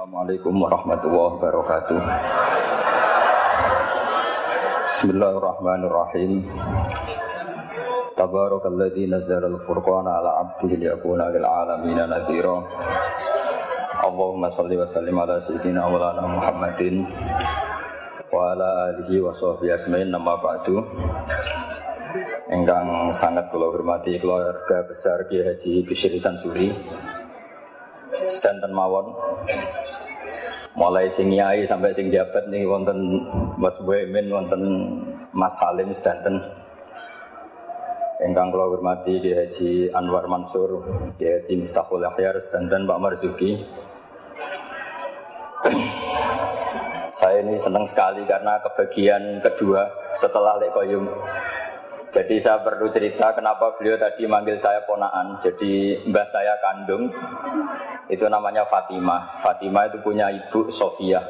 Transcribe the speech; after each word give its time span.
Assalamualaikum 0.00 0.64
warahmatullahi 0.64 1.28
wabarakatuh. 1.36 2.00
Bismillahirrahmanirrahim. 4.88 6.40
Tabarakalladzi 8.16 9.12
nazzala 9.12 9.52
al-furqana 9.52 10.24
ala 10.24 10.30
'abdihi 10.40 10.80
liyakuna 10.80 11.28
lil 11.28 11.44
'alamin 11.44 12.00
nadhira. 12.00 12.64
Allahumma 14.00 14.48
shalli 14.48 14.80
wa 14.80 14.88
sallim 14.88 15.20
ala 15.20 15.36
sayyidina 15.36 15.84
Maulana 15.84 16.24
Muhammadin 16.24 17.04
wa 18.32 18.56
ala 18.56 18.96
alihi 18.96 19.20
wa 19.20 19.36
sahbihi 19.36 19.76
asma'in 19.76 20.08
nama 20.08 20.40
ba'du. 20.40 20.80
Engkang 22.48 23.12
sangat 23.12 23.52
kula 23.52 23.68
hormati 23.68 24.16
keluarga 24.16 24.80
besar 24.80 25.28
Kiai 25.28 25.44
Haji 25.44 25.84
Bisri 25.84 26.16
Sansuri. 26.16 26.72
Sedanten 28.30 28.70
mawon 28.70 29.10
mulai 30.78 31.10
sing 31.10 31.34
nyai 31.34 31.66
sampai 31.66 31.90
sing 31.90 32.10
jabat 32.14 32.46
nih 32.46 32.62
wonten 32.66 33.26
Mas 33.58 33.74
Boemin 33.82 34.30
wonten 34.30 34.62
Mas 35.34 35.54
Halim 35.58 35.90
sedanten 35.90 36.38
Engkang 38.20 38.52
kula 38.52 38.68
hormati 38.68 39.16
Ki 39.16 39.32
Haji 39.32 39.70
Anwar 39.96 40.28
Mansur, 40.28 40.84
Ki 41.16 41.24
Haji 41.24 41.64
Mustaqul 41.64 42.04
Ahyar 42.04 42.36
sedanten 42.36 42.84
Pak 42.84 43.00
Marzuki. 43.00 43.64
Saya 47.16 47.40
ini 47.40 47.56
senang 47.56 47.88
sekali 47.88 48.28
karena 48.28 48.60
kebagian 48.60 49.40
kedua 49.40 49.88
setelah 50.20 50.60
Lek 50.60 50.68
Koyum. 50.76 51.08
Jadi 52.10 52.42
saya 52.42 52.58
perlu 52.66 52.90
cerita 52.90 53.30
kenapa 53.30 53.78
beliau 53.78 53.94
tadi 53.94 54.26
manggil 54.26 54.58
saya 54.58 54.82
ponaan. 54.82 55.38
Jadi 55.38 56.02
mbah 56.10 56.26
saya 56.34 56.58
kandung 56.58 57.06
itu 58.10 58.26
namanya 58.26 58.66
Fatimah. 58.66 59.38
Fatimah 59.46 59.86
itu 59.86 59.98
punya 60.02 60.26
ibu 60.26 60.66
Sofia. 60.74 61.22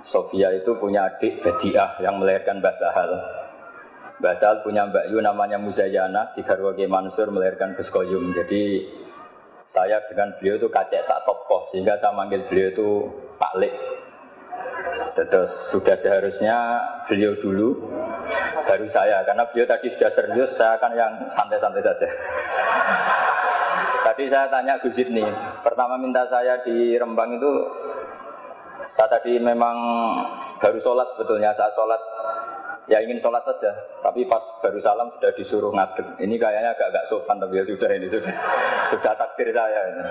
Sofia 0.00 0.48
itu 0.54 0.72
punya 0.78 1.10
adik 1.10 1.44
Badiah 1.44 2.00
yang 2.00 2.16
melahirkan 2.16 2.62
Mbah 2.62 2.72
Sahal. 2.72 3.10
Mbah 4.16 4.34
Sahal 4.36 4.64
punya 4.64 4.88
Mbak 4.88 5.12
Yu 5.12 5.18
namanya 5.20 5.60
Muzayyana, 5.60 6.32
di 6.32 6.40
Garwage 6.40 6.88
Mansur 6.88 7.28
melahirkan 7.28 7.76
Gus. 7.76 7.92
Jadi 7.92 8.62
saya 9.68 10.00
dengan 10.08 10.34
beliau 10.40 10.56
itu 10.56 10.66
kacek 10.66 11.04
sak 11.04 11.22
topoh 11.22 11.68
sehingga 11.70 11.94
saya 12.00 12.10
manggil 12.16 12.42
beliau 12.48 12.68
itu 12.72 12.88
Pak 13.36 13.54
Lek. 13.60 13.74
Terus 15.14 15.52
sudah 15.68 15.94
seharusnya 15.98 16.80
beliau 17.04 17.36
dulu 17.36 17.76
baru 18.70 18.86
saya 18.86 19.26
karena 19.26 19.42
beliau 19.50 19.66
tadi 19.66 19.90
sudah 19.90 20.10
serius 20.14 20.54
saya 20.54 20.78
akan 20.78 20.94
yang 20.94 21.12
santai-santai 21.26 21.82
saja. 21.82 22.06
tadi 24.06 24.30
saya 24.30 24.46
tanya 24.46 24.78
Gus 24.78 24.94
nih, 24.94 25.26
pertama 25.66 25.98
minta 25.98 26.22
saya 26.30 26.54
di 26.62 26.94
Rembang 26.94 27.34
itu 27.34 27.50
saya 28.94 29.10
tadi 29.10 29.42
memang 29.42 29.74
baru 30.62 30.78
sholat 30.78 31.18
sebetulnya 31.18 31.50
saat 31.50 31.74
sholat 31.74 31.98
ya 32.86 33.02
ingin 33.02 33.18
sholat 33.18 33.42
saja 33.42 33.74
tapi 34.06 34.22
pas 34.30 34.42
baru 34.62 34.78
salam 34.78 35.10
sudah 35.18 35.30
disuruh 35.34 35.70
ngadeg 35.74 36.06
ini 36.22 36.38
kayaknya 36.38 36.74
agak-agak 36.74 37.06
sopan 37.10 37.38
tapi 37.38 37.58
ya 37.58 37.64
sudah 37.66 37.90
ini 37.90 38.06
sudah 38.06 38.34
sudah 38.86 39.12
takdir 39.14 39.50
saya 39.50 39.80
ini. 39.94 40.02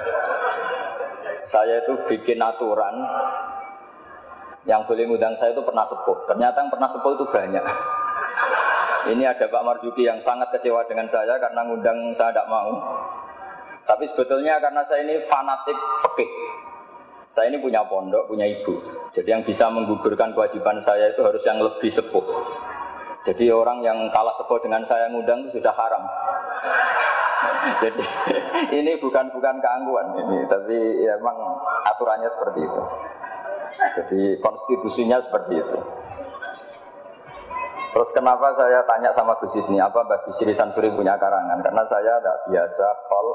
saya 1.43 1.75
itu 1.83 1.93
bikin 2.07 2.39
aturan 2.39 3.03
yang 4.67 4.83
boleh 4.83 5.07
ngundang 5.07 5.33
saya 5.39 5.55
itu 5.55 5.63
pernah 5.63 5.81
sepuh. 5.87 6.29
Ternyata 6.29 6.61
yang 6.61 6.69
pernah 6.69 6.89
sepuh 6.91 7.11
itu 7.15 7.25
banyak. 7.25 7.65
Ini 9.09 9.23
ada 9.25 9.49
Pak 9.49 9.63
Marzuki 9.65 10.05
yang 10.05 10.21
sangat 10.21 10.53
kecewa 10.53 10.85
dengan 10.85 11.09
saya 11.09 11.41
karena 11.41 11.65
ngundang 11.65 12.13
saya 12.13 12.29
tidak 12.29 12.45
mau. 12.45 12.69
Tapi 13.89 14.05
sebetulnya 14.05 14.61
karena 14.61 14.85
saya 14.85 15.01
ini 15.01 15.17
fanatik 15.25 15.77
fikih. 16.05 16.29
Saya 17.29 17.49
ini 17.49 17.61
punya 17.61 17.81
pondok, 17.85 18.29
punya 18.29 18.45
ibu. 18.45 18.73
Jadi 19.13 19.29
yang 19.29 19.41
bisa 19.45 19.69
menggugurkan 19.69 20.33
kewajiban 20.33 20.77
saya 20.81 21.09
itu 21.13 21.21
harus 21.25 21.41
yang 21.45 21.57
lebih 21.61 21.89
sepuh. 21.89 22.25
Jadi 23.25 23.49
orang 23.49 23.81
yang 23.81 23.97
kalah 24.13 24.33
sepuh 24.37 24.61
dengan 24.61 24.85
saya 24.85 25.09
ngundang 25.09 25.45
itu 25.45 25.57
sudah 25.57 25.73
haram. 25.73 26.03
Jadi 27.83 28.03
ini 28.77 28.97
bukan 29.01 29.29
bukan 29.33 29.55
keangguan 29.57 30.07
ini, 30.21 30.45
tapi 30.49 30.77
ya 31.05 31.17
memang 31.17 31.37
aturannya 31.85 32.29
seperti 32.29 32.59
itu. 32.65 32.81
Jadi 33.99 34.19
konstitusinya 34.41 35.17
seperti 35.21 35.53
itu. 35.61 35.77
Terus 37.89 38.09
kenapa 38.13 38.53
saya 38.53 38.85
tanya 38.85 39.09
sama 39.17 39.33
Gus 39.41 39.57
ini, 39.57 39.81
apa 39.81 40.05
Mbak 40.05 40.29
Bisri 40.29 40.53
Sansuri 40.53 40.93
punya 40.93 41.17
karangan? 41.17 41.57
Karena 41.65 41.81
saya 41.89 42.21
tidak 42.21 42.37
biasa 42.45 42.85
hol, 43.09 43.27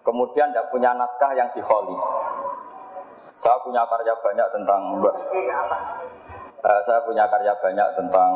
kemudian 0.00 0.48
tidak 0.48 0.72
punya 0.72 0.96
naskah 0.96 1.36
yang 1.36 1.48
diholi. 1.52 1.96
Saya 3.36 3.60
punya 3.60 3.84
karya 3.84 4.14
banyak 4.16 4.48
tentang 4.48 4.80
Mbak. 4.96 5.16
Uh, 6.64 6.80
saya 6.88 6.96
punya 7.04 7.28
karya 7.28 7.52
banyak 7.60 7.88
tentang 7.92 8.32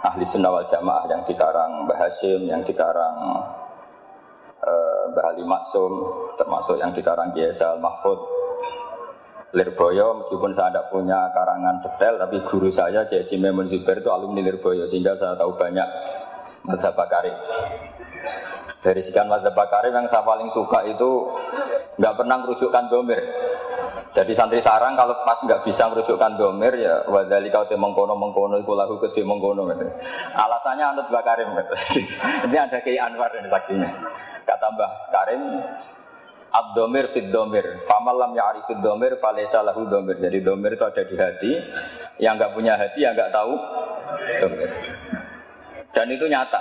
ahli 0.00 0.24
sunnah 0.24 0.48
wal 0.48 0.64
jamaah 0.64 1.04
yang 1.12 1.20
dikarang 1.28 1.84
Mbah 1.84 1.98
Hashim, 2.08 2.48
yang 2.48 2.64
dikarang 2.64 3.16
uh, 4.64 5.02
Mbah 5.12 5.36
Ali 5.36 5.44
Maksum, 5.44 5.92
termasuk 6.40 6.80
yang 6.80 6.96
dikarang 6.96 7.36
Kiai 7.36 7.52
Mahfud, 7.76 8.35
Lirboyo 9.54 10.18
meskipun 10.18 10.50
saya 10.50 10.74
tidak 10.74 10.90
punya 10.90 11.30
karangan 11.30 11.78
detail 11.78 12.18
tapi 12.18 12.42
guru 12.42 12.66
saya 12.66 13.06
Kiai 13.06 13.38
Memun 13.38 13.70
Zubair 13.70 14.02
itu 14.02 14.10
alumni 14.10 14.42
Lirboyo 14.42 14.90
sehingga 14.90 15.14
saya 15.14 15.38
tahu 15.38 15.54
banyak 15.54 15.86
mazhab 16.66 16.98
Bakari. 16.98 17.30
Dari 18.82 19.00
sekian 19.02 19.30
mazhab 19.30 19.54
Bakari 19.54 19.94
yang 19.94 20.06
saya 20.10 20.26
paling 20.26 20.50
suka 20.50 20.82
itu 20.90 21.30
nggak 21.96 22.14
pernah 22.18 22.36
merujukkan 22.42 22.84
domir. 22.90 23.22
Jadi 24.10 24.32
santri 24.32 24.62
sarang 24.62 24.96
kalau 24.96 25.12
pas 25.28 25.36
nggak 25.38 25.62
bisa 25.62 25.92
merujukkan 25.92 26.40
domir 26.40 26.72
ya 26.78 27.04
wadali 27.06 27.52
kau 27.52 27.66
mengkono 27.68 28.16
mengkono 28.16 28.56
iku 28.58 28.72
lahu 28.72 28.98
gede 28.98 29.22
mengkono 29.22 29.68
gitu. 29.70 29.86
Alasannya 30.34 30.84
anut 30.94 31.06
Mbak 31.06 31.24
Karim 31.26 31.48
gitu. 31.54 31.74
Ini 32.50 32.56
ada 32.56 32.78
Kiai 32.80 32.98
Anwar 32.98 33.30
dan 33.30 33.46
saksinya. 33.46 33.90
Kata 34.46 34.66
Mbah 34.72 34.90
Karim, 35.10 35.42
Abdomir 36.56 37.12
fit 37.12 37.28
domir, 37.28 37.84
famalam 37.84 38.32
ya'rif 38.32 38.64
fit 38.64 38.80
domir, 38.80 39.20
falesa 39.20 39.60
lahu 39.60 39.84
domir. 39.84 40.16
Jadi 40.16 40.40
domir 40.40 40.72
itu 40.72 40.84
ada 40.88 41.02
di 41.04 41.16
hati, 41.20 41.52
yang 42.16 42.40
nggak 42.40 42.56
punya 42.56 42.80
hati 42.80 43.04
yang 43.04 43.12
nggak 43.12 43.28
tahu 43.28 43.52
domir. 44.40 44.70
Dan 45.92 46.06
itu 46.08 46.24
nyata. 46.24 46.60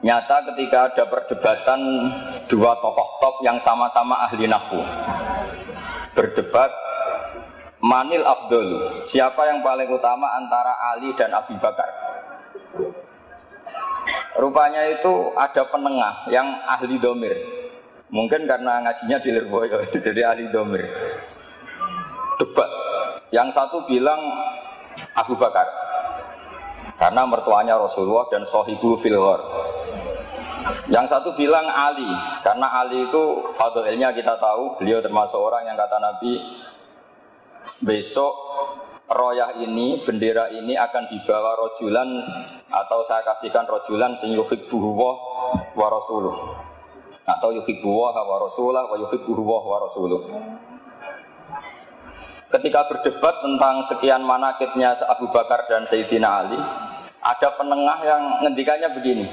Nyata 0.00 0.36
ketika 0.52 0.88
ada 0.88 1.04
perdebatan 1.08 1.80
dua 2.48 2.76
tokoh 2.80 3.08
top 3.20 3.36
yang 3.44 3.60
sama-sama 3.60 4.24
ahli 4.24 4.48
nahwu. 4.48 4.80
Berdebat 6.16 6.72
Manil 7.84 8.24
Abdul, 8.24 9.04
siapa 9.04 9.44
yang 9.44 9.60
paling 9.60 9.92
utama 9.92 10.40
antara 10.40 10.72
Ali 10.92 11.12
dan 11.20 11.28
Abi 11.36 11.52
Bakar? 11.60 11.84
Rupanya 14.40 14.88
itu 14.88 15.36
ada 15.36 15.68
penengah 15.68 16.24
yang 16.32 16.64
ahli 16.64 16.96
domir. 16.96 17.63
Mungkin 18.12 18.44
karena 18.44 18.84
ngajinya 18.84 19.18
di 19.22 19.28
Lirboyo, 19.32 19.80
jadi 20.04 20.20
ahli 20.28 20.52
domir. 20.52 20.84
Debat. 22.36 22.70
Yang 23.32 23.56
satu 23.56 23.88
bilang 23.88 24.20
Abu 25.16 25.38
Bakar. 25.38 25.66
Karena 26.94 27.26
mertuanya 27.26 27.74
Rasulullah 27.80 28.28
dan 28.30 28.46
sohibu 28.46 29.00
filhor. 29.00 29.40
Yang 30.88 31.06
satu 31.10 31.36
bilang 31.36 31.68
Ali, 31.68 32.08
karena 32.40 32.70
Ali 32.80 33.04
itu 33.08 33.52
fadilnya 33.56 34.12
kita 34.16 34.40
tahu, 34.40 34.80
beliau 34.80 35.00
termasuk 35.04 35.36
orang 35.36 35.68
yang 35.68 35.76
kata 35.76 36.00
Nabi, 36.00 36.40
besok 37.84 38.32
royah 39.10 39.60
ini, 39.60 40.00
bendera 40.00 40.48
ini 40.48 40.72
akan 40.72 41.12
dibawa 41.12 41.52
rojulan 41.60 42.08
atau 42.72 43.04
saya 43.04 43.20
kasihkan 43.26 43.68
rojulan 43.68 44.16
sing 44.16 44.32
yuhibbuhu 44.32 44.92
wa 45.76 45.86
rasuluh 45.92 46.63
atau 47.24 47.48
yuhibbuhu 47.56 48.12
wa 48.12 48.36
rasulah 48.48 48.84
wa 48.88 48.96
yuhibbuhu 49.00 49.42
wa 49.44 49.78
rasuluh. 49.88 50.20
Ketika 52.52 52.86
berdebat 52.86 53.42
tentang 53.42 53.82
sekian 53.82 54.22
manakibnya 54.22 54.94
Abu 55.10 55.26
Bakar 55.34 55.66
dan 55.66 55.90
Sayyidina 55.90 56.28
Ali, 56.46 56.60
ada 57.18 57.48
penengah 57.58 57.98
yang 58.04 58.22
ngendikannya 58.46 58.94
begini. 58.94 59.26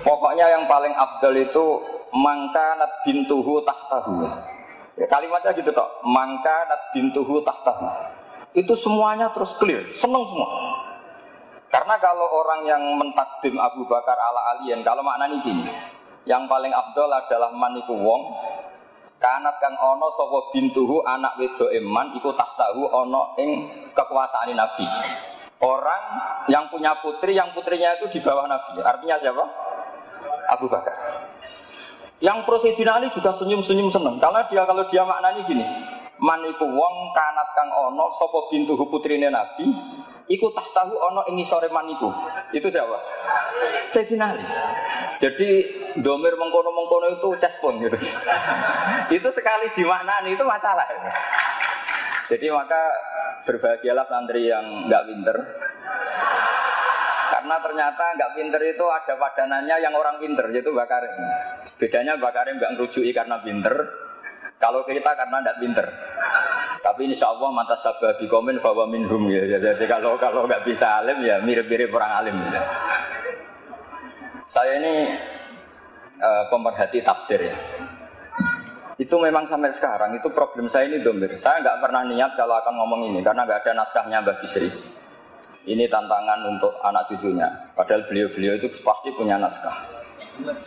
Pokoknya 0.00 0.48
yang 0.48 0.64
paling 0.64 0.94
afdal 0.96 1.36
itu 1.36 1.66
mangkanat 2.14 3.04
bintuhu 3.04 3.60
tahtahu. 3.60 4.24
Ya, 4.96 5.06
kalimatnya 5.06 5.52
gitu 5.52 5.70
toh, 5.70 5.86
mangkanat 6.08 6.94
bintuhu 6.96 7.44
tahtahu. 7.44 7.86
Itu 8.56 8.72
semuanya 8.72 9.28
terus 9.36 9.52
clear, 9.60 9.84
seneng 9.92 10.24
semua. 10.24 10.48
Karena 11.68 12.00
kalau 12.00 12.24
orang 12.32 12.64
yang 12.64 12.82
mentakdim 12.96 13.60
Abu 13.60 13.84
Bakar 13.84 14.16
ala 14.16 14.56
alien, 14.56 14.80
kalau 14.80 15.04
maknanya 15.04 15.44
gini, 15.44 15.68
yang 16.28 16.44
paling 16.44 16.70
afdal 16.70 17.08
adalah 17.08 17.48
maniku 17.56 17.96
wong 17.96 18.22
Kanat 19.18 19.58
kang 19.58 19.74
ono 19.74 20.14
sopo 20.14 20.54
bintuhu 20.54 21.02
anak 21.02 21.34
wedo 21.42 21.66
eman 21.74 22.14
iku 22.14 22.30
tahtahu 22.38 22.86
ono 22.86 23.34
ing 23.34 23.66
kekuasaan 23.90 24.54
Nabi. 24.54 24.86
Orang 25.58 26.02
yang 26.46 26.70
punya 26.70 26.94
putri, 27.02 27.34
yang 27.34 27.50
putrinya 27.50 27.98
itu 27.98 28.06
di 28.14 28.22
bawah 28.22 28.46
Nabi. 28.46 28.78
Artinya 28.78 29.18
siapa? 29.18 29.42
Abu 30.54 30.70
Bakar. 30.70 30.94
Yang 32.22 32.46
prosedinali 32.46 33.10
juga 33.10 33.34
senyum-senyum 33.34 33.90
seneng. 33.90 34.22
Karena 34.22 34.46
dia 34.46 34.62
kalau 34.62 34.86
dia 34.86 35.02
maknanya 35.02 35.42
gini, 35.42 35.66
maniku 36.18 36.66
wong 36.66 37.14
kanat 37.14 37.48
kang 37.54 37.70
ono 37.70 38.10
sopo 38.10 38.50
bintu 38.50 38.74
putrine 38.74 39.30
nabi 39.30 39.70
iku 40.26 40.50
tahu 40.52 40.94
ono 40.98 41.22
ini 41.30 41.46
sore 41.46 41.70
maniku 41.70 42.10
itu 42.50 42.66
siapa 42.66 42.98
Sayyidina 43.88 44.34
Ali 44.34 44.44
jadi 45.22 45.48
domir 45.96 46.34
mengkono-mengkono 46.36 47.06
itu 47.16 47.28
cespon 47.40 47.80
gitu 47.80 47.96
itu 49.16 49.28
sekali 49.32 49.72
dimaknani 49.72 50.36
itu 50.36 50.44
masalah 50.44 50.84
jadi 52.28 52.52
maka 52.52 52.82
berbahagialah 53.48 54.04
santri 54.04 54.52
yang 54.52 54.90
nggak 54.90 55.04
pinter 55.08 55.36
karena 57.28 57.56
ternyata 57.64 58.04
nggak 58.18 58.32
pinter 58.36 58.60
itu 58.68 58.84
ada 58.84 59.14
padanannya 59.16 59.76
yang 59.80 59.94
orang 59.96 60.20
pinter 60.20 60.44
yaitu 60.52 60.74
bakarim 60.76 61.12
bedanya 61.80 62.20
bakarim 62.20 62.60
nggak 62.60 62.76
ngerujui 62.76 63.10
karena 63.16 63.40
pinter 63.40 63.72
kalau 64.58 64.82
kita 64.82 65.14
karena 65.14 65.38
tidak 65.38 65.58
pinter. 65.62 65.86
Tapi 66.82 67.06
insya 67.06 67.30
Allah 67.30 67.50
mata 67.54 67.78
sabah 67.78 68.18
komen 68.18 68.58
bahwa 68.58 68.90
minhum 68.90 69.30
ya. 69.30 69.46
Jadi 69.58 69.86
kalau 69.86 70.18
kalau 70.18 70.50
nggak 70.50 70.66
bisa 70.66 70.98
alim 70.98 71.22
ya 71.22 71.38
mirip-mirip 71.42 71.94
orang 71.94 72.12
alim. 72.22 72.36
Ya. 72.50 72.62
Saya 74.42 74.82
ini 74.82 75.14
uh, 76.18 76.44
pemerhati 76.50 77.00
tafsir 77.02 77.40
ya. 77.48 77.56
Itu 78.98 79.14
memang 79.22 79.46
sampai 79.46 79.70
sekarang 79.70 80.18
itu 80.18 80.26
problem 80.34 80.66
saya 80.66 80.90
ini 80.90 80.98
domir. 80.98 81.30
Saya 81.38 81.62
nggak 81.62 81.78
pernah 81.78 82.02
niat 82.02 82.34
kalau 82.34 82.58
akan 82.58 82.74
ngomong 82.82 83.00
ini 83.14 83.22
karena 83.22 83.46
nggak 83.46 83.62
ada 83.62 83.72
naskahnya 83.78 84.18
Mbak 84.26 84.36
Bisri. 84.42 84.70
Ini 85.68 85.84
tantangan 85.86 86.48
untuk 86.48 86.74
anak 86.82 87.06
cucunya. 87.12 87.46
Padahal 87.78 88.08
beliau-beliau 88.10 88.58
itu 88.58 88.72
pasti 88.82 89.14
punya 89.14 89.38
naskah. 89.38 89.98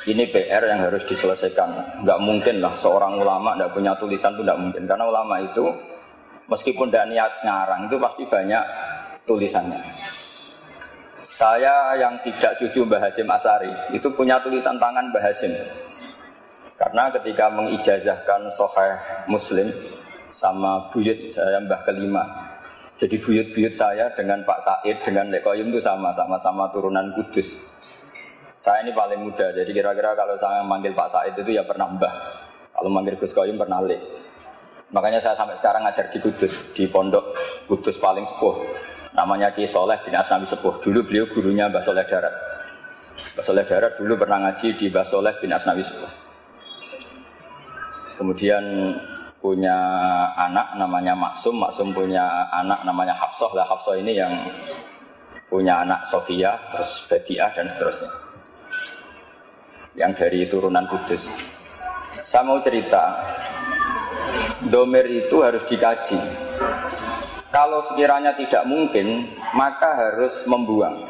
Ini 0.07 0.31
PR 0.31 0.63
yang 0.63 0.87
harus 0.87 1.03
diselesaikan. 1.03 2.03
Nggak 2.07 2.19
mungkin 2.23 2.63
lah 2.63 2.71
seorang 2.71 3.19
ulama 3.19 3.55
tidak 3.55 3.71
punya 3.75 3.91
tulisan 3.99 4.31
itu 4.37 4.43
tidak 4.47 4.59
mungkin. 4.63 4.83
Karena 4.87 5.05
ulama 5.09 5.35
itu 5.43 5.65
meskipun 6.47 6.87
tidak 6.87 7.07
niat 7.11 7.31
ngarang 7.43 7.81
itu 7.91 7.95
pasti 7.99 8.23
banyak 8.27 8.63
tulisannya. 9.27 9.81
Saya 11.31 11.95
yang 11.95 12.19
tidak 12.27 12.59
cucu 12.59 12.83
Mbah 12.83 13.07
Hasim 13.07 13.23
Asari 13.31 13.71
itu 13.95 14.03
punya 14.11 14.35
tulisan 14.43 14.75
tangan 14.75 15.07
Mbah 15.15 15.23
Hasim. 15.23 15.55
Karena 16.75 17.07
ketika 17.07 17.47
mengijazahkan 17.47 18.51
Soheh 18.51 18.99
Muslim 19.31 19.71
sama 20.27 20.91
buyut 20.91 21.31
saya 21.31 21.63
Mbah 21.63 21.87
kelima. 21.87 22.51
Jadi 22.99 23.15
buyut-buyut 23.17 23.73
saya 23.73 24.11
dengan 24.13 24.43
Pak 24.45 24.59
Said, 24.61 25.01
dengan 25.01 25.31
Lekoyum 25.31 25.73
itu 25.73 25.81
sama, 25.81 26.13
sama-sama 26.13 26.69
turunan 26.69 27.15
Kudus. 27.17 27.63
Saya 28.53 28.85
ini 28.85 28.93
paling 28.93 29.25
muda, 29.25 29.49
jadi 29.57 29.71
kira-kira 29.73 30.13
kalau 30.13 30.37
saya 30.37 30.61
manggil 30.61 30.93
Pak 30.93 31.09
Said 31.09 31.33
itu 31.33 31.57
ya 31.57 31.65
pernah 31.65 31.89
mbah. 31.89 32.13
Kalau 32.75 32.93
manggil 32.93 33.17
Gus 33.17 33.33
Koyum 33.33 33.57
pernah 33.57 33.81
lek. 33.81 33.97
Makanya 34.93 35.17
saya 35.17 35.33
sampai 35.33 35.57
sekarang 35.57 35.81
ngajar 35.87 36.11
di 36.13 36.19
Kudus, 36.21 36.53
di 36.75 36.85
pondok 36.85 37.33
Kudus 37.65 37.97
paling 37.97 38.21
sepuh. 38.21 38.90
Namanya 39.11 39.51
Ki 39.51 39.67
Soleh 39.67 39.99
bin 40.03 40.15
Asnawi 40.15 40.47
Sepuh. 40.47 40.79
Dulu 40.79 41.03
beliau 41.03 41.25
gurunya 41.27 41.67
Mbah 41.67 41.83
Soleh 41.83 42.07
Darat. 42.07 42.31
Mbah 43.35 43.43
Soleh 43.43 43.65
Darat 43.67 43.99
dulu 43.99 44.15
pernah 44.15 44.39
ngaji 44.47 44.79
di 44.79 44.87
Mbah 44.87 45.05
Soleh 45.05 45.35
bin 45.39 45.51
Asnawi 45.51 45.83
Sepuh. 45.83 46.11
Kemudian 48.15 48.95
punya 49.41 49.77
anak 50.37 50.77
namanya 50.77 51.17
Maksum, 51.17 51.59
Maksum 51.59 51.91
punya 51.91 52.47
anak 52.55 52.87
namanya 52.87 53.17
Hafsah. 53.17 53.51
Lah 53.51 53.67
Hafsah 53.67 53.99
ini 53.99 54.15
yang 54.15 54.31
punya 55.51 55.83
anak 55.83 56.07
Sofia, 56.07 56.55
terus 56.71 57.09
Badiah 57.11 57.51
dan 57.51 57.67
seterusnya 57.67 58.31
yang 59.95 60.15
dari 60.15 60.47
turunan 60.47 60.87
Kudus. 60.87 61.27
Saya 62.23 62.47
mau 62.47 62.61
cerita, 62.63 63.19
domer 64.69 65.03
itu 65.09 65.41
harus 65.43 65.65
dikaji. 65.67 66.19
Kalau 67.51 67.83
sekiranya 67.83 68.31
tidak 68.39 68.63
mungkin, 68.63 69.27
maka 69.51 69.91
harus 69.91 70.47
membuang. 70.47 71.03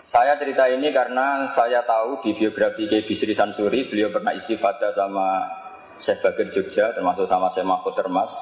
Saya 0.00 0.32
cerita 0.40 0.64
ini 0.64 0.88
karena 0.96 1.44
saya 1.52 1.84
tahu 1.84 2.24
di 2.24 2.32
biografi 2.32 2.88
Kiai 2.88 3.04
Bisri 3.04 3.36
Sansuri, 3.36 3.84
beliau 3.84 4.08
pernah 4.08 4.32
istifadah 4.32 4.96
sama 4.96 5.44
Syekh 6.00 6.24
Bagir 6.24 6.48
Jogja, 6.48 6.88
termasuk 6.96 7.28
sama 7.28 7.52
Syekh 7.52 7.68
Mahfud 7.68 7.92
Termas, 7.92 8.32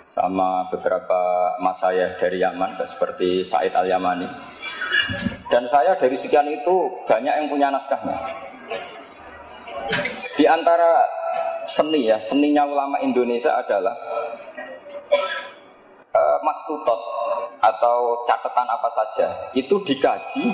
sama 0.00 0.72
beberapa 0.72 1.52
mas 1.60 1.76
saya 1.84 2.16
dari 2.16 2.40
Yaman, 2.40 2.80
seperti 2.80 3.44
Said 3.44 3.76
Al-Yamani. 3.76 4.24
Dan 5.52 5.68
saya 5.68 6.00
dari 6.00 6.16
sekian 6.16 6.48
itu 6.48 7.04
banyak 7.04 7.34
yang 7.44 7.48
punya 7.52 7.68
naskahnya. 7.68 8.16
Di 10.32 10.48
antara 10.48 11.04
seni 11.68 12.08
ya, 12.08 12.16
seninya 12.16 12.64
ulama 12.64 13.04
Indonesia 13.04 13.52
adalah 13.58 13.92
uh, 16.22 16.38
maktutot 16.46 17.00
atau 17.58 18.22
catatan 18.26 18.66
apa 18.66 18.88
saja 18.94 19.26
itu 19.58 19.82
dikaji 19.82 20.46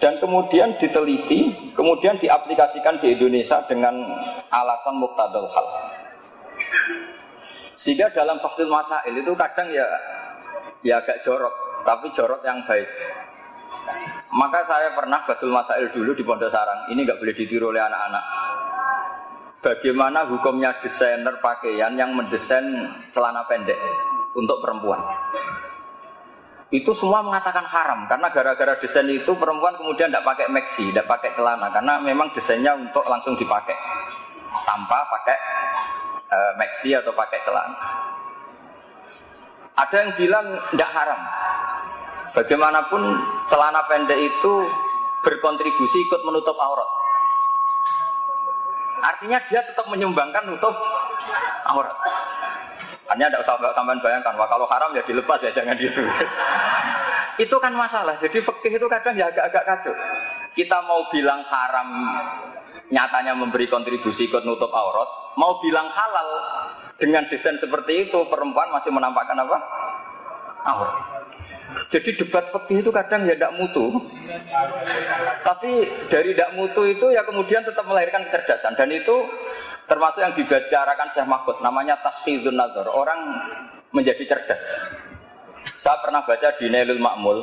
dan 0.00 0.16
kemudian 0.16 0.80
diteliti, 0.80 1.72
kemudian 1.76 2.16
diaplikasikan 2.16 2.96
di 3.04 3.12
Indonesia 3.20 3.60
dengan 3.68 3.92
alasan 4.48 4.96
muktadal 4.96 5.44
hal. 5.44 5.66
Sehingga 7.76 8.08
dalam 8.08 8.40
tafsir 8.40 8.64
masail 8.64 9.12
itu 9.12 9.32
kadang 9.36 9.68
ya 9.68 9.84
ya 10.80 11.04
agak 11.04 11.20
jorok, 11.20 11.84
tapi 11.84 12.08
jorok 12.16 12.40
yang 12.40 12.64
baik. 12.64 12.88
Maka 14.32 14.64
saya 14.64 14.96
pernah 14.96 15.20
basul 15.28 15.52
masail 15.52 15.92
dulu 15.92 16.16
di 16.16 16.24
Pondok 16.24 16.48
Sarang. 16.48 16.88
Ini 16.88 17.04
nggak 17.04 17.20
boleh 17.20 17.36
ditiru 17.36 17.68
oleh 17.68 17.84
anak-anak 17.84 18.24
bagaimana 19.60 20.24
hukumnya 20.24 20.80
desainer 20.80 21.36
pakaian 21.38 21.92
yang 21.92 22.16
mendesain 22.16 22.64
celana 23.12 23.44
pendek 23.44 23.76
untuk 24.34 24.62
perempuan. 24.62 25.00
Itu 26.70 26.94
semua 26.94 27.18
mengatakan 27.18 27.66
haram 27.66 28.06
karena 28.06 28.30
gara-gara 28.30 28.78
desain 28.78 29.06
itu 29.10 29.34
perempuan 29.34 29.74
kemudian 29.74 30.06
tidak 30.06 30.22
pakai 30.22 30.46
maxi, 30.54 30.94
tidak 30.94 31.10
pakai 31.10 31.34
celana 31.34 31.66
karena 31.74 31.98
memang 31.98 32.30
desainnya 32.30 32.78
untuk 32.78 33.02
langsung 33.10 33.34
dipakai 33.34 33.74
tanpa 34.62 35.02
pakai 35.10 35.38
e, 36.30 36.38
maxi 36.62 36.94
atau 36.94 37.10
pakai 37.10 37.42
celana. 37.42 37.74
Ada 39.74 39.96
yang 39.98 40.12
bilang 40.14 40.46
tidak 40.70 40.90
haram. 40.94 41.20
Bagaimanapun 42.38 43.02
celana 43.50 43.82
pendek 43.90 44.30
itu 44.30 44.52
berkontribusi 45.26 46.06
ikut 46.06 46.22
menutup 46.22 46.54
aurat. 46.54 46.86
Artinya 49.00 49.42
dia 49.42 49.64
tetap 49.66 49.90
menyumbangkan 49.90 50.46
nutup 50.46 50.76
aurat. 51.66 51.98
Hanya 53.10 53.26
tidak 53.26 53.42
usah 53.42 53.58
tambahan 53.74 53.98
bayangkan, 53.98 54.38
wah 54.38 54.46
kalau 54.46 54.70
haram 54.70 54.94
ya 54.94 55.02
dilepas 55.02 55.42
ya 55.42 55.50
jangan 55.50 55.74
gitu. 55.74 55.98
itu 57.44 57.56
kan 57.58 57.72
masalah. 57.74 58.14
Jadi 58.22 58.38
fikih 58.38 58.78
itu 58.78 58.86
kadang 58.86 59.18
ya 59.18 59.26
agak-agak 59.32 59.64
kacau. 59.66 59.94
Kita 60.54 60.78
mau 60.86 61.10
bilang 61.10 61.42
haram 61.42 61.88
nyatanya 62.90 63.34
memberi 63.38 63.70
kontribusi 63.70 64.26
ikut 64.26 64.42
nutup 64.42 64.70
aurat, 64.74 65.34
mau 65.38 65.62
bilang 65.62 65.86
halal 65.86 66.28
dengan 66.98 67.26
desain 67.30 67.54
seperti 67.54 68.10
itu 68.10 68.18
perempuan 68.26 68.70
masih 68.74 68.90
menampakkan 68.90 69.38
apa? 69.42 69.58
Aurat. 70.66 70.94
Jadi 71.86 72.18
debat 72.18 72.50
fikih 72.50 72.82
itu 72.82 72.90
kadang 72.90 73.22
ya 73.26 73.38
tidak 73.38 73.54
mutu. 73.54 74.10
Tapi 75.46 75.70
dari 76.10 76.34
tidak 76.34 76.50
mutu 76.58 76.82
itu 76.86 77.14
ya 77.14 77.22
kemudian 77.22 77.62
tetap 77.62 77.86
melahirkan 77.86 78.26
kecerdasan 78.26 78.74
dan 78.74 78.90
itu 78.90 79.16
termasuk 79.90 80.22
yang 80.22 80.30
dibicarakan 80.38 81.10
Syekh 81.10 81.26
Mahfud 81.26 81.58
namanya 81.58 81.98
tasfidun 81.98 82.54
nazar. 82.54 82.86
Orang 82.94 83.18
menjadi 83.90 84.22
cerdas. 84.22 84.62
Saya 85.74 85.98
pernah 85.98 86.22
baca 86.22 86.54
di 86.56 86.70
Nailul 86.70 87.02
Makmul, 87.02 87.38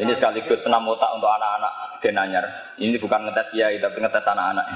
ini 0.00 0.10
sekaligus 0.14 0.64
senam 0.64 0.86
otak 0.88 1.10
untuk 1.12 1.28
anak-anak 1.28 2.00
Denanyar. 2.00 2.46
Ini 2.80 2.96
bukan 2.96 3.28
ngetes 3.28 3.52
kiai 3.52 3.76
tapi 3.76 4.00
ngetes 4.00 4.24
anak-anak. 4.30 4.66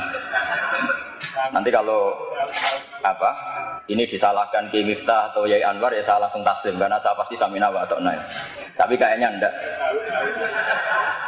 Nanti 1.50 1.70
kalau 1.72 2.12
apa 3.00 3.30
ini 3.88 4.04
disalahkan 4.04 4.68
Ki 4.68 4.84
Miftah 4.84 5.32
atau 5.32 5.48
Yai 5.48 5.64
Anwar 5.64 5.90
ya 5.96 6.04
saya 6.04 6.28
langsung 6.28 6.44
taslim 6.44 6.76
karena 6.76 7.00
saya 7.00 7.16
pasti 7.16 7.34
samina 7.34 7.72
wa 7.72 7.82
atau 7.82 7.96
naik. 7.98 8.20
Tapi 8.76 8.94
kayaknya 8.94 9.32
enggak. 9.32 9.54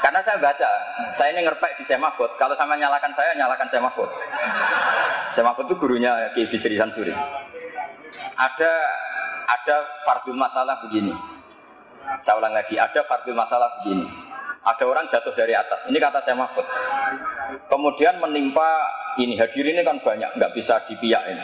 Karena 0.05 0.21
saya 0.23 0.39
baca, 0.39 0.71
saya 1.19 1.35
ini 1.35 1.43
ngerpek 1.43 1.83
di 1.83 1.85
Semafut. 1.87 2.31
Kalau 2.39 2.55
sama 2.55 2.79
nyalakan 2.79 3.11
saya, 3.11 3.35
nyalakan 3.35 3.67
Semafut. 5.37 5.69
Semafut 5.69 5.69
itu 5.69 5.75
gurunya 5.77 6.33
Ki 6.33 6.49
Bisri 6.49 6.81
Sansuri. 6.81 7.13
Ada 8.37 8.73
ada 9.47 9.77
fardul 10.09 10.41
masalah 10.41 10.81
begini 10.81 11.37
saya 12.23 12.39
ulang 12.39 12.55
lagi, 12.55 12.79
ada 12.79 13.03
fardil 13.05 13.35
masalah 13.37 13.69
begini. 13.83 14.07
Ada 14.67 14.83
orang 14.83 15.07
jatuh 15.07 15.35
dari 15.35 15.55
atas. 15.55 15.87
Ini 15.87 15.99
kata 15.99 16.19
saya 16.19 16.35
Mahfud. 16.35 16.67
Kemudian 17.71 18.19
menimpa 18.19 18.83
ini 19.23 19.39
hadirin 19.39 19.79
ini 19.79 19.83
kan 19.87 20.03
banyak, 20.03 20.35
nggak 20.35 20.53
bisa 20.55 20.83
dipiakin. 20.91 21.39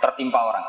Tertimpa 0.00 0.40
orang. 0.40 0.64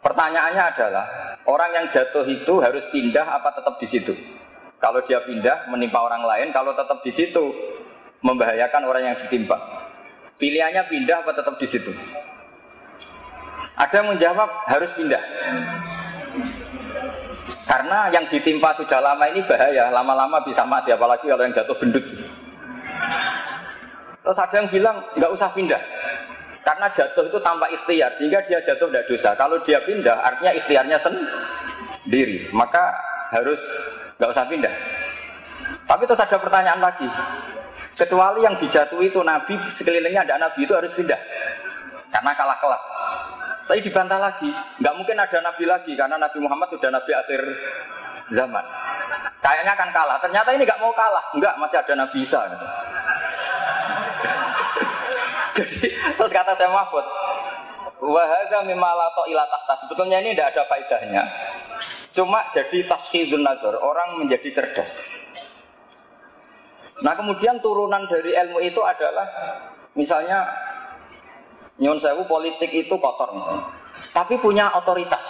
Pertanyaannya 0.00 0.64
adalah 0.64 1.06
orang 1.48 1.70
yang 1.76 1.86
jatuh 1.92 2.24
itu 2.28 2.60
harus 2.60 2.84
pindah 2.88 3.24
apa 3.24 3.52
tetap 3.52 3.76
di 3.76 3.88
situ? 3.88 4.12
Kalau 4.80 5.00
dia 5.04 5.20
pindah 5.24 5.68
menimpa 5.72 6.00
orang 6.00 6.24
lain, 6.24 6.52
kalau 6.52 6.76
tetap 6.76 7.00
di 7.00 7.12
situ 7.12 7.52
membahayakan 8.24 8.82
orang 8.84 9.02
yang 9.12 9.16
ditimpa. 9.16 9.56
Pilihannya 10.34 10.82
pindah 10.90 11.22
apa 11.22 11.30
tetap 11.32 11.54
di 11.56 11.66
situ? 11.66 11.94
Ada 13.74 14.02
yang 14.02 14.14
menjawab 14.14 14.48
harus 14.70 14.90
pindah. 14.94 15.22
Karena 17.64 18.12
yang 18.12 18.28
ditimpa 18.28 18.76
sudah 18.76 19.00
lama 19.02 19.24
ini 19.30 19.42
bahaya, 19.48 19.88
lama-lama 19.90 20.38
bisa 20.44 20.62
mati, 20.68 20.92
apalagi 20.92 21.26
kalau 21.26 21.42
yang 21.42 21.54
jatuh 21.54 21.76
gendut. 21.80 22.06
Terus 24.24 24.38
ada 24.40 24.54
yang 24.56 24.68
bilang 24.72 25.04
nggak 25.16 25.32
usah 25.32 25.52
pindah, 25.52 25.80
karena 26.64 26.86
jatuh 26.92 27.28
itu 27.28 27.38
tanpa 27.40 27.68
ikhtiar, 27.72 28.12
sehingga 28.16 28.40
dia 28.46 28.60
jatuh 28.62 28.88
tidak 28.88 29.04
dosa. 29.08 29.36
Kalau 29.36 29.60
dia 29.64 29.80
pindah, 29.84 30.16
artinya 30.16 30.52
ikhtiarnya 30.54 30.96
sendiri, 31.00 32.48
maka 32.52 32.94
harus 33.32 33.60
nggak 34.16 34.30
usah 34.32 34.46
pindah. 34.48 34.74
Tapi 35.84 36.02
terus 36.08 36.20
ada 36.20 36.36
pertanyaan 36.40 36.80
lagi, 36.80 37.08
Kecuali 37.94 38.42
yang 38.42 38.58
dijatuhi 38.58 39.14
itu 39.14 39.22
Nabi, 39.22 39.54
sekelilingnya 39.70 40.26
ada 40.26 40.34
Nabi 40.38 40.66
itu 40.66 40.74
harus 40.74 40.90
pindah. 40.98 41.18
Karena 42.10 42.30
kalah 42.34 42.58
kelas. 42.58 42.82
Tapi 43.64 43.80
dibantah 43.80 44.20
lagi, 44.20 44.50
nggak 44.82 44.94
mungkin 44.98 45.16
ada 45.16 45.38
Nabi 45.40 45.64
lagi 45.64 45.92
karena 45.96 46.20
Nabi 46.20 46.38
Muhammad 46.42 46.68
sudah 46.74 46.90
Nabi 46.92 47.10
akhir 47.16 47.40
zaman. 48.34 48.64
Kayaknya 49.40 49.72
akan 49.72 49.90
kalah. 49.94 50.18
Ternyata 50.20 50.48
ini 50.52 50.62
nggak 50.68 50.80
mau 50.82 50.92
kalah, 50.92 51.24
nggak 51.32 51.54
masih 51.56 51.78
ada 51.80 51.94
Nabi 51.96 52.18
Isa. 52.20 52.40
Gitu. 52.50 52.66
Jadi 55.62 55.86
terus 56.18 56.32
kata 56.34 56.52
saya 56.58 56.68
Mahfud, 56.74 57.06
wahada 58.02 58.58
mimalato 58.66 59.22
ilatahta. 59.30 59.86
Sebetulnya 59.86 60.18
ini 60.20 60.34
tidak 60.34 60.52
ada 60.52 60.62
faedahnya. 60.66 61.22
Cuma 62.14 62.46
jadi 62.54 62.86
tashkhidun 62.86 63.42
nazar, 63.42 63.74
orang 63.74 64.22
menjadi 64.22 64.54
cerdas. 64.54 65.02
Nah 67.02 67.14
kemudian 67.18 67.58
turunan 67.58 68.06
dari 68.06 68.30
ilmu 68.38 68.62
itu 68.62 68.78
adalah 68.78 69.26
misalnya 69.98 70.46
nyun 71.82 71.98
sewu 71.98 72.22
politik 72.30 72.70
itu 72.70 72.94
kotor 72.94 73.34
misalnya, 73.34 73.66
tapi 74.14 74.38
punya 74.38 74.70
otoritas. 74.78 75.26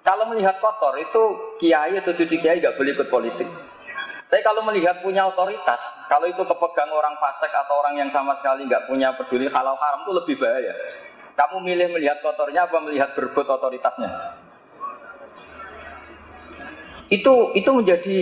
Kalau 0.00 0.28
melihat 0.32 0.56
kotor 0.60 0.96
itu 0.96 1.22
kiai 1.60 1.96
atau 2.00 2.16
cuci 2.16 2.36
kiai 2.40 2.60
nggak 2.60 2.76
boleh 2.76 2.92
ikut 2.96 3.08
politik. 3.12 3.48
Tapi 4.28 4.40
kalau 4.40 4.64
melihat 4.64 5.04
punya 5.04 5.28
otoritas, 5.28 5.80
kalau 6.08 6.24
itu 6.24 6.40
kepegang 6.40 6.88
orang 6.88 7.12
fasik 7.20 7.52
atau 7.52 7.84
orang 7.84 8.00
yang 8.00 8.08
sama 8.08 8.32
sekali 8.36 8.64
nggak 8.64 8.88
punya 8.88 9.12
peduli 9.16 9.48
halal 9.52 9.76
haram 9.76 10.08
itu 10.08 10.12
lebih 10.16 10.36
bahaya. 10.40 10.72
Kamu 11.36 11.60
milih 11.60 11.92
melihat 11.92 12.24
kotornya 12.24 12.64
apa 12.64 12.80
melihat 12.80 13.12
berbut 13.12 13.44
otoritasnya? 13.44 14.08
Itu 17.12 17.52
itu 17.52 17.70
menjadi 17.70 18.18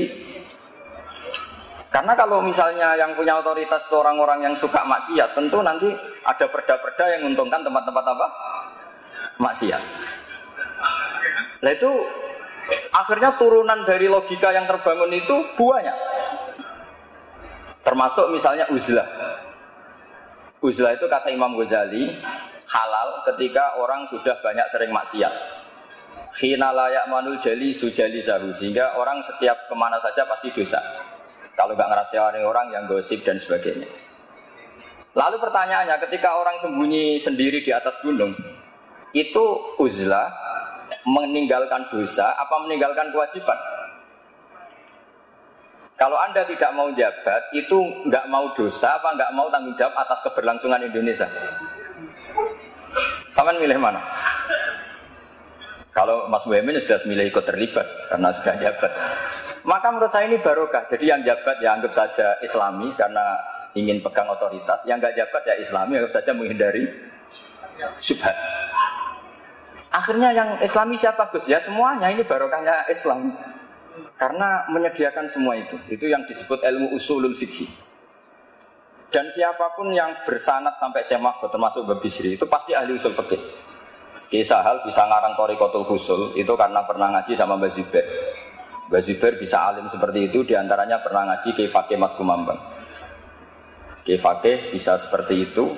karena 1.92 2.16
kalau 2.16 2.40
misalnya 2.40 2.96
yang 2.96 3.12
punya 3.12 3.36
otoritas 3.36 3.84
itu 3.84 3.92
orang-orang 4.00 4.48
yang 4.48 4.54
suka 4.56 4.80
maksiat, 4.80 5.36
tentu 5.36 5.60
nanti 5.60 5.92
ada 6.24 6.48
perda-perda 6.48 7.04
yang 7.12 7.28
menguntungkan 7.28 7.60
tempat-tempat 7.60 8.04
apa? 8.16 8.26
Maksiat. 9.36 9.82
Nah 11.60 11.70
itu 11.70 11.92
akhirnya 12.96 13.36
turunan 13.36 13.84
dari 13.84 14.08
logika 14.08 14.56
yang 14.56 14.64
terbangun 14.64 15.12
itu 15.12 15.36
buahnya. 15.52 15.92
Termasuk 17.84 18.32
misalnya 18.32 18.64
uzlah. 18.72 19.08
Uzlah 20.64 20.96
itu 20.96 21.04
kata 21.04 21.28
Imam 21.28 21.60
Ghazali 21.60 22.08
halal 22.72 23.20
ketika 23.28 23.76
orang 23.76 24.08
sudah 24.08 24.40
banyak 24.40 24.64
sering 24.72 24.96
maksiat. 24.96 25.34
Khina 26.32 26.72
layak 26.72 27.12
manul 27.12 27.36
jali 27.36 27.76
sujali 27.76 28.24
sahu 28.24 28.56
sehingga 28.56 28.96
orang 28.96 29.20
setiap 29.20 29.68
ke 29.68 29.74
mana 29.76 30.00
saja 30.00 30.24
pasti 30.24 30.48
dosa. 30.56 30.80
Kalau 31.52 31.76
nggak 31.76 31.88
ngerasani 31.88 32.40
orang 32.42 32.72
yang 32.72 32.84
gosip 32.88 33.20
dan 33.22 33.36
sebagainya. 33.36 33.88
Lalu 35.12 35.36
pertanyaannya, 35.36 36.00
ketika 36.08 36.40
orang 36.40 36.56
sembunyi 36.56 37.20
sendiri 37.20 37.60
di 37.60 37.68
atas 37.68 38.00
gunung, 38.00 38.32
itu 39.12 39.44
uzlah 39.76 40.32
meninggalkan 41.04 41.92
dosa 41.92 42.32
apa 42.40 42.64
meninggalkan 42.64 43.12
kewajiban? 43.12 43.58
Kalau 46.00 46.16
anda 46.18 46.42
tidak 46.48 46.72
mau 46.72 46.88
jabat, 46.96 47.52
itu 47.52 47.78
nggak 48.08 48.26
mau 48.32 48.50
dosa 48.56 48.96
apa 48.96 49.12
nggak 49.12 49.32
mau 49.36 49.46
tanggung 49.52 49.76
jawab 49.76 49.94
atas 50.00 50.18
keberlangsungan 50.24 50.82
Indonesia? 50.88 51.28
Sama 53.30 53.52
milih 53.54 53.78
mana? 53.78 54.00
Kalau 55.92 56.24
Mas 56.32 56.48
Muhammad 56.48 56.80
sudah 56.80 57.04
milih 57.04 57.28
ikut 57.28 57.44
terlibat 57.44 57.84
karena 58.08 58.32
sudah 58.32 58.54
jabat. 58.56 58.92
Maka 59.62 59.94
menurut 59.94 60.10
saya 60.10 60.26
ini 60.26 60.42
barokah. 60.42 60.90
Jadi 60.90 61.04
yang 61.06 61.22
jabat 61.22 61.62
ya 61.62 61.78
anggap 61.78 61.94
saja 61.94 62.34
islami 62.42 62.90
karena 62.98 63.38
ingin 63.78 64.02
pegang 64.02 64.26
otoritas. 64.26 64.82
Yang 64.84 65.06
nggak 65.06 65.14
jabat 65.22 65.42
ya 65.46 65.54
islami 65.62 65.92
anggap 66.02 66.12
saja 66.18 66.30
menghindari 66.34 66.84
subhat. 68.02 68.34
Akhirnya 69.92 70.32
yang 70.32 70.48
islami 70.64 70.96
siapa 70.96 71.28
Gus? 71.30 71.44
Ya 71.46 71.60
semuanya 71.60 72.08
ini 72.08 72.24
barokahnya 72.24 72.88
Islam. 72.88 73.36
Karena 74.16 74.64
menyediakan 74.72 75.28
semua 75.28 75.52
itu. 75.54 75.76
Itu 75.86 76.08
yang 76.08 76.24
disebut 76.24 76.64
ilmu 76.64 76.96
usulul 76.96 77.36
fikih. 77.36 77.68
Dan 79.12 79.28
siapa 79.28 79.76
pun 79.76 79.92
yang 79.92 80.24
bersanat 80.24 80.80
sampai 80.80 81.04
Syekh 81.04 81.20
Mahfud 81.20 81.52
termasuk 81.52 81.84
Babisri 81.84 82.40
itu 82.40 82.48
pasti 82.48 82.72
ahli 82.72 82.96
usul 82.96 83.12
fikih. 83.12 83.36
Kisah 84.32 84.64
hal 84.64 84.80
bisa 84.88 85.04
ngarang 85.04 85.36
Torikotul 85.36 85.84
Husul 85.84 86.32
itu 86.40 86.48
karena 86.56 86.80
pernah 86.88 87.12
ngaji 87.12 87.36
sama 87.36 87.60
Mbak 87.60 87.70
Zubair. 87.76 88.06
Zubair 89.00 89.40
bisa 89.40 89.72
alim 89.72 89.88
seperti 89.88 90.28
itu 90.28 90.44
di 90.44 90.52
antaranya 90.52 91.00
pernah 91.00 91.32
ngaji 91.32 91.56
ke 91.56 91.64
Fakih 91.70 91.96
Mas 91.96 92.12
Kumambang. 92.12 92.60
Ke 94.04 94.20
Fakih 94.20 94.74
bisa 94.74 95.00
seperti 95.00 95.48
itu, 95.48 95.72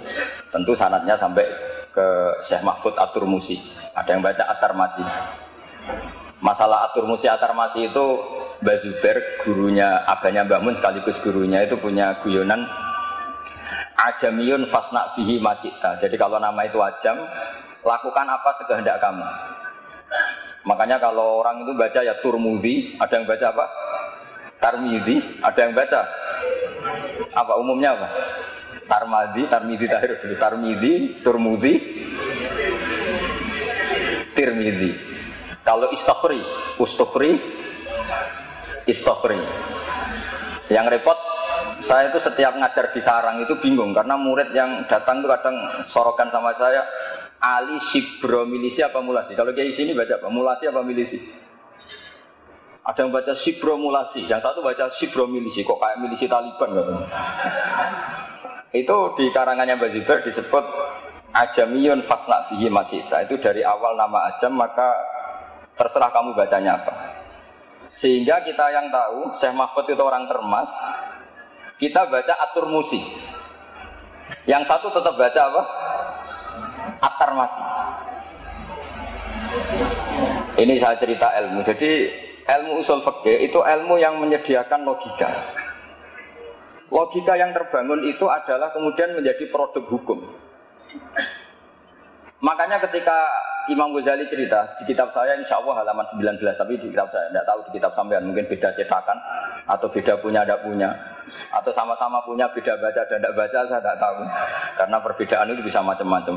tentu 0.51 0.75
sanatnya 0.75 1.15
sampai 1.15 1.47
ke 1.95 2.07
Syekh 2.43 2.67
Mahfud 2.67 2.99
Atur 2.99 3.23
Musi. 3.29 3.55
Ada 3.95 4.19
yang 4.19 4.23
baca 4.25 4.43
Atar 4.51 4.75
Masi. 4.75 5.05
Masalah 6.43 6.91
Atur 6.91 7.07
Musi 7.07 7.31
Atar 7.31 7.55
Masi 7.55 7.87
itu 7.87 8.05
Mbak 8.65 9.47
gurunya 9.47 10.03
abahnya 10.09 10.43
Mbak 10.43 10.61
Mun 10.65 10.75
sekaligus 10.75 11.21
gurunya 11.23 11.63
itu 11.63 11.77
punya 11.77 12.19
guyonan 12.25 12.65
Ajamiyun 13.95 14.67
fasnak 14.69 15.15
bihi 15.15 15.39
masita. 15.39 15.95
Jadi 16.03 16.19
kalau 16.19 16.43
nama 16.43 16.67
itu 16.67 16.77
ajam, 16.83 17.15
lakukan 17.81 18.27
apa 18.27 18.51
sekehendak 18.59 18.99
kamu. 18.99 19.25
Makanya 20.65 20.97
kalau 20.97 21.45
orang 21.45 21.61
itu 21.61 21.77
baca 21.77 22.01
ya 22.01 22.17
Turmudi, 22.25 22.97
ada 22.97 23.13
yang 23.21 23.29
baca 23.29 23.47
apa? 23.53 23.65
Tarmidi, 24.57 25.21
ada 25.45 25.61
yang 25.61 25.77
baca 25.77 26.01
apa 27.37 27.53
umumnya 27.61 27.93
apa? 27.93 28.09
Tarmadi, 28.89 29.45
Tarmidi 29.45 29.85
tahir 29.85 30.17
Tarmidi, 30.41 31.21
Turmudi, 31.21 31.73
Tirmidi. 34.33 34.93
Kalau 35.65 35.93
istaghri, 35.93 36.41
ustukhri, 36.81 37.37
istaghri. 38.89 39.41
Yang 40.73 40.97
repot 40.97 41.19
saya 41.85 42.09
itu 42.09 42.17
setiap 42.17 42.57
ngajar 42.57 42.89
di 42.89 43.01
sarang 43.05 43.45
itu 43.45 43.53
bingung 43.61 43.93
karena 43.93 44.17
murid 44.17 44.57
yang 44.57 44.89
datang 44.89 45.21
itu 45.21 45.29
kadang 45.29 45.57
sorokan 45.85 46.29
sama 46.33 46.57
saya 46.57 46.81
Ali 47.45 47.77
Sibro 47.77 48.49
milisi 48.49 48.81
apa 48.81 49.05
mulasi? 49.05 49.37
Kalau 49.37 49.53
kayak 49.53 49.77
sini 49.77 49.93
baca 49.93 50.17
apa? 50.17 50.33
Mulasi 50.33 50.65
apa 50.73 50.81
milisi? 50.81 51.21
Ada 52.85 53.05
yang 53.05 53.13
baca 53.13 53.33
Sibro 53.37 53.77
mulasi, 53.77 54.25
yang 54.25 54.41
satu 54.41 54.65
baca 54.65 54.89
Sibro 54.89 55.29
milisi. 55.29 55.61
Kok 55.61 55.77
kayak 55.77 56.01
milisi 56.01 56.25
Taliban 56.25 56.73
gitu? 56.73 56.93
Itu 58.73 58.97
di 59.17 59.29
karangannya 59.29 59.77
Mbak 59.77 60.25
disebut 60.25 60.65
Ajamiyun 61.37 62.01
Fasnak 62.09 62.49
Bihi 62.53 62.73
Masita. 62.73 63.21
Itu 63.29 63.37
dari 63.37 63.61
awal 63.61 63.97
nama 63.97 64.33
Ajam 64.33 64.57
maka 64.57 64.93
terserah 65.77 66.11
kamu 66.17 66.33
bacanya 66.33 66.81
apa. 66.81 66.93
Sehingga 67.93 68.41
kita 68.41 68.73
yang 68.73 68.89
tahu 68.89 69.37
Syekh 69.37 69.53
Mahfud 69.53 69.85
itu 69.85 70.01
orang 70.01 70.25
termas, 70.27 70.73
kita 71.77 72.09
baca 72.09 72.35
Atur 72.41 72.73
Musi. 72.73 73.05
Yang 74.49 74.65
satu 74.65 74.89
tetap 74.93 75.15
baca 75.21 75.41
apa? 75.53 75.63
Atar 77.05 77.31
masih. 77.37 77.67
Ini 80.57 80.75
saya 80.81 80.97
cerita 80.97 81.29
ilmu. 81.45 81.61
Jadi 81.61 82.09
ilmu 82.49 82.81
usul 82.81 83.05
fikih 83.05 83.45
itu 83.45 83.61
ilmu 83.61 84.01
yang 84.01 84.17
menyediakan 84.23 84.89
logika. 84.89 85.29
Logika 86.89 87.35
yang 87.37 87.53
terbangun 87.53 88.07
itu 88.07 88.25
adalah 88.31 88.73
kemudian 88.73 89.13
menjadi 89.19 89.45
produk 89.53 89.85
hukum. 89.85 90.19
Makanya 92.45 92.77
ketika 92.77 93.25
Imam 93.73 93.97
Ghazali 93.97 94.29
cerita 94.29 94.77
di 94.77 94.85
kitab 94.85 95.09
saya 95.09 95.33
insya 95.41 95.57
Allah 95.57 95.81
halaman 95.81 96.05
19 96.05 96.37
tapi 96.45 96.77
di 96.77 96.93
kitab 96.93 97.09
saya 97.09 97.33
tidak 97.33 97.49
tahu 97.49 97.59
di 97.65 97.71
kitab 97.81 97.97
sampean 97.97 98.21
mungkin 98.29 98.45
beda 98.45 98.69
cetakan 98.77 99.17
atau 99.65 99.89
beda 99.89 100.21
punya 100.21 100.45
tidak 100.45 100.61
punya 100.61 100.93
atau 101.49 101.73
sama-sama 101.73 102.21
punya 102.29 102.45
beda 102.53 102.77
baca 102.77 103.01
dan 103.09 103.17
tidak 103.17 103.33
baca 103.33 103.59
saya 103.65 103.81
tidak 103.81 103.97
tahu 103.97 104.21
karena 104.77 104.97
perbedaan 105.01 105.47
itu 105.57 105.63
bisa 105.65 105.81
macam-macam. 105.81 106.37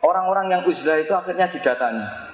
Orang-orang 0.00 0.46
yang 0.48 0.62
uzlah 0.64 0.96
itu 0.96 1.12
akhirnya 1.12 1.48
didatangi. 1.52 2.32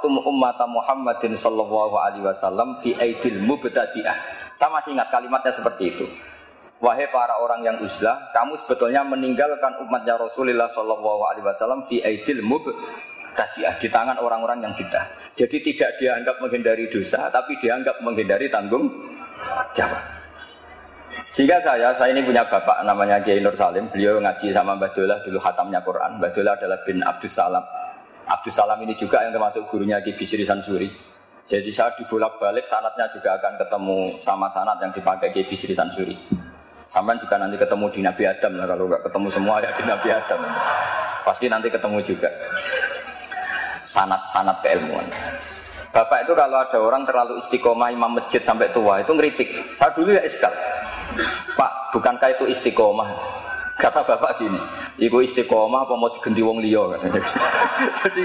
tum 0.00 0.14
ummata 0.24 0.64
Muhammadin 0.64 1.36
sallallahu 1.36 1.96
alaihi 2.00 2.24
wasallam 2.24 2.80
fi 2.80 2.96
aidil 2.96 3.44
mubtadi'ah. 3.44 4.16
Saya 4.56 4.72
masih 4.72 4.96
ingat 4.96 5.12
kalimatnya 5.12 5.52
seperti 5.52 5.92
itu. 5.92 6.06
Wahai 6.78 7.10
para 7.10 7.42
orang 7.42 7.66
yang 7.66 7.76
uzlah, 7.82 8.30
kamu 8.30 8.54
sebetulnya 8.54 9.02
meninggalkan 9.02 9.82
umatnya 9.82 10.14
Rasulullah 10.14 10.70
Shallallahu 10.70 11.22
Alaihi 11.26 11.42
Wasallam 11.42 11.82
fi 11.90 11.98
aidil 11.98 12.38
mub 12.38 12.70
tadi 13.34 13.66
di 13.66 13.88
tangan 13.90 14.22
orang-orang 14.22 14.62
yang 14.62 14.74
kita. 14.78 15.10
Jadi 15.34 15.58
tidak 15.58 15.98
dianggap 15.98 16.38
menghindari 16.38 16.86
dosa, 16.86 17.26
tapi 17.34 17.58
dianggap 17.58 17.98
menghindari 18.02 18.46
tanggung 18.46 18.94
jawab. 19.74 20.17
Sehingga 21.28 21.60
saya, 21.60 21.92
saya 21.92 22.16
ini 22.16 22.24
punya 22.24 22.40
bapak 22.40 22.88
namanya 22.88 23.20
Kiai 23.20 23.44
Nur 23.44 23.52
Salim. 23.52 23.84
Beliau 23.92 24.16
ngaji 24.16 24.48
sama 24.48 24.72
Mbak 24.80 24.96
Dola 24.96 25.16
dulu 25.20 25.36
khatamnya 25.36 25.80
Quran. 25.84 26.16
Mbak 26.16 26.30
Dola 26.32 26.56
adalah 26.56 26.78
bin 26.88 27.04
Abdus 27.04 27.36
Salam. 27.36 27.64
Abdus 28.24 28.56
Salam 28.56 28.80
ini 28.80 28.96
juga 28.96 29.20
yang 29.20 29.36
termasuk 29.36 29.68
gurunya 29.68 30.00
Ki 30.00 30.16
Bisri 30.16 30.48
Sansuri. 30.48 30.88
Jadi 31.48 31.68
saya 31.72 31.92
dibolak 31.96 32.40
balik 32.40 32.64
sanatnya 32.64 33.08
juga 33.12 33.36
akan 33.40 33.60
ketemu 33.60 33.98
sama 34.24 34.48
sanat 34.48 34.80
yang 34.80 34.92
dipakai 34.92 35.28
Ki 35.36 35.44
Bisri 35.44 35.76
Sansuri. 35.76 36.16
Sampai 36.88 37.20
juga 37.20 37.36
nanti 37.36 37.60
ketemu 37.60 37.86
di 37.92 38.00
Nabi 38.00 38.22
Adam 38.24 38.52
lah 38.56 38.64
kalau 38.64 38.84
nggak 38.88 39.02
ketemu 39.04 39.28
semua 39.28 39.54
ya 39.60 39.70
di 39.76 39.82
Nabi 39.84 40.08
Adam. 40.08 40.40
Pasti 41.28 41.44
nanti 41.52 41.68
ketemu 41.68 41.98
juga. 42.00 42.30
Sanat-sanat 43.84 44.64
keilmuan. 44.64 45.04
Bapak 45.92 46.24
itu 46.24 46.32
kalau 46.32 46.56
ada 46.60 46.78
orang 46.80 47.04
terlalu 47.04 47.40
istiqomah 47.40 47.92
imam 47.92 48.16
masjid 48.16 48.40
sampai 48.40 48.72
tua 48.72 49.04
itu 49.04 49.12
ngeritik. 49.12 49.48
Saya 49.76 49.92
dulu 49.92 50.16
ya 50.16 50.24
iskal. 50.24 50.52
Pak, 51.56 51.94
bukankah 51.96 52.28
itu 52.36 52.44
istiqomah? 52.48 53.10
Kata 53.78 54.02
bapak 54.02 54.42
gini, 54.42 54.58
ibu 54.98 55.22
istiqomah 55.22 55.86
apa 55.86 55.94
mau 55.94 56.10
diganti 56.10 56.42
wong 56.42 56.58
liya 56.58 56.98
katanya. 56.98 57.22
jadi 58.02 58.24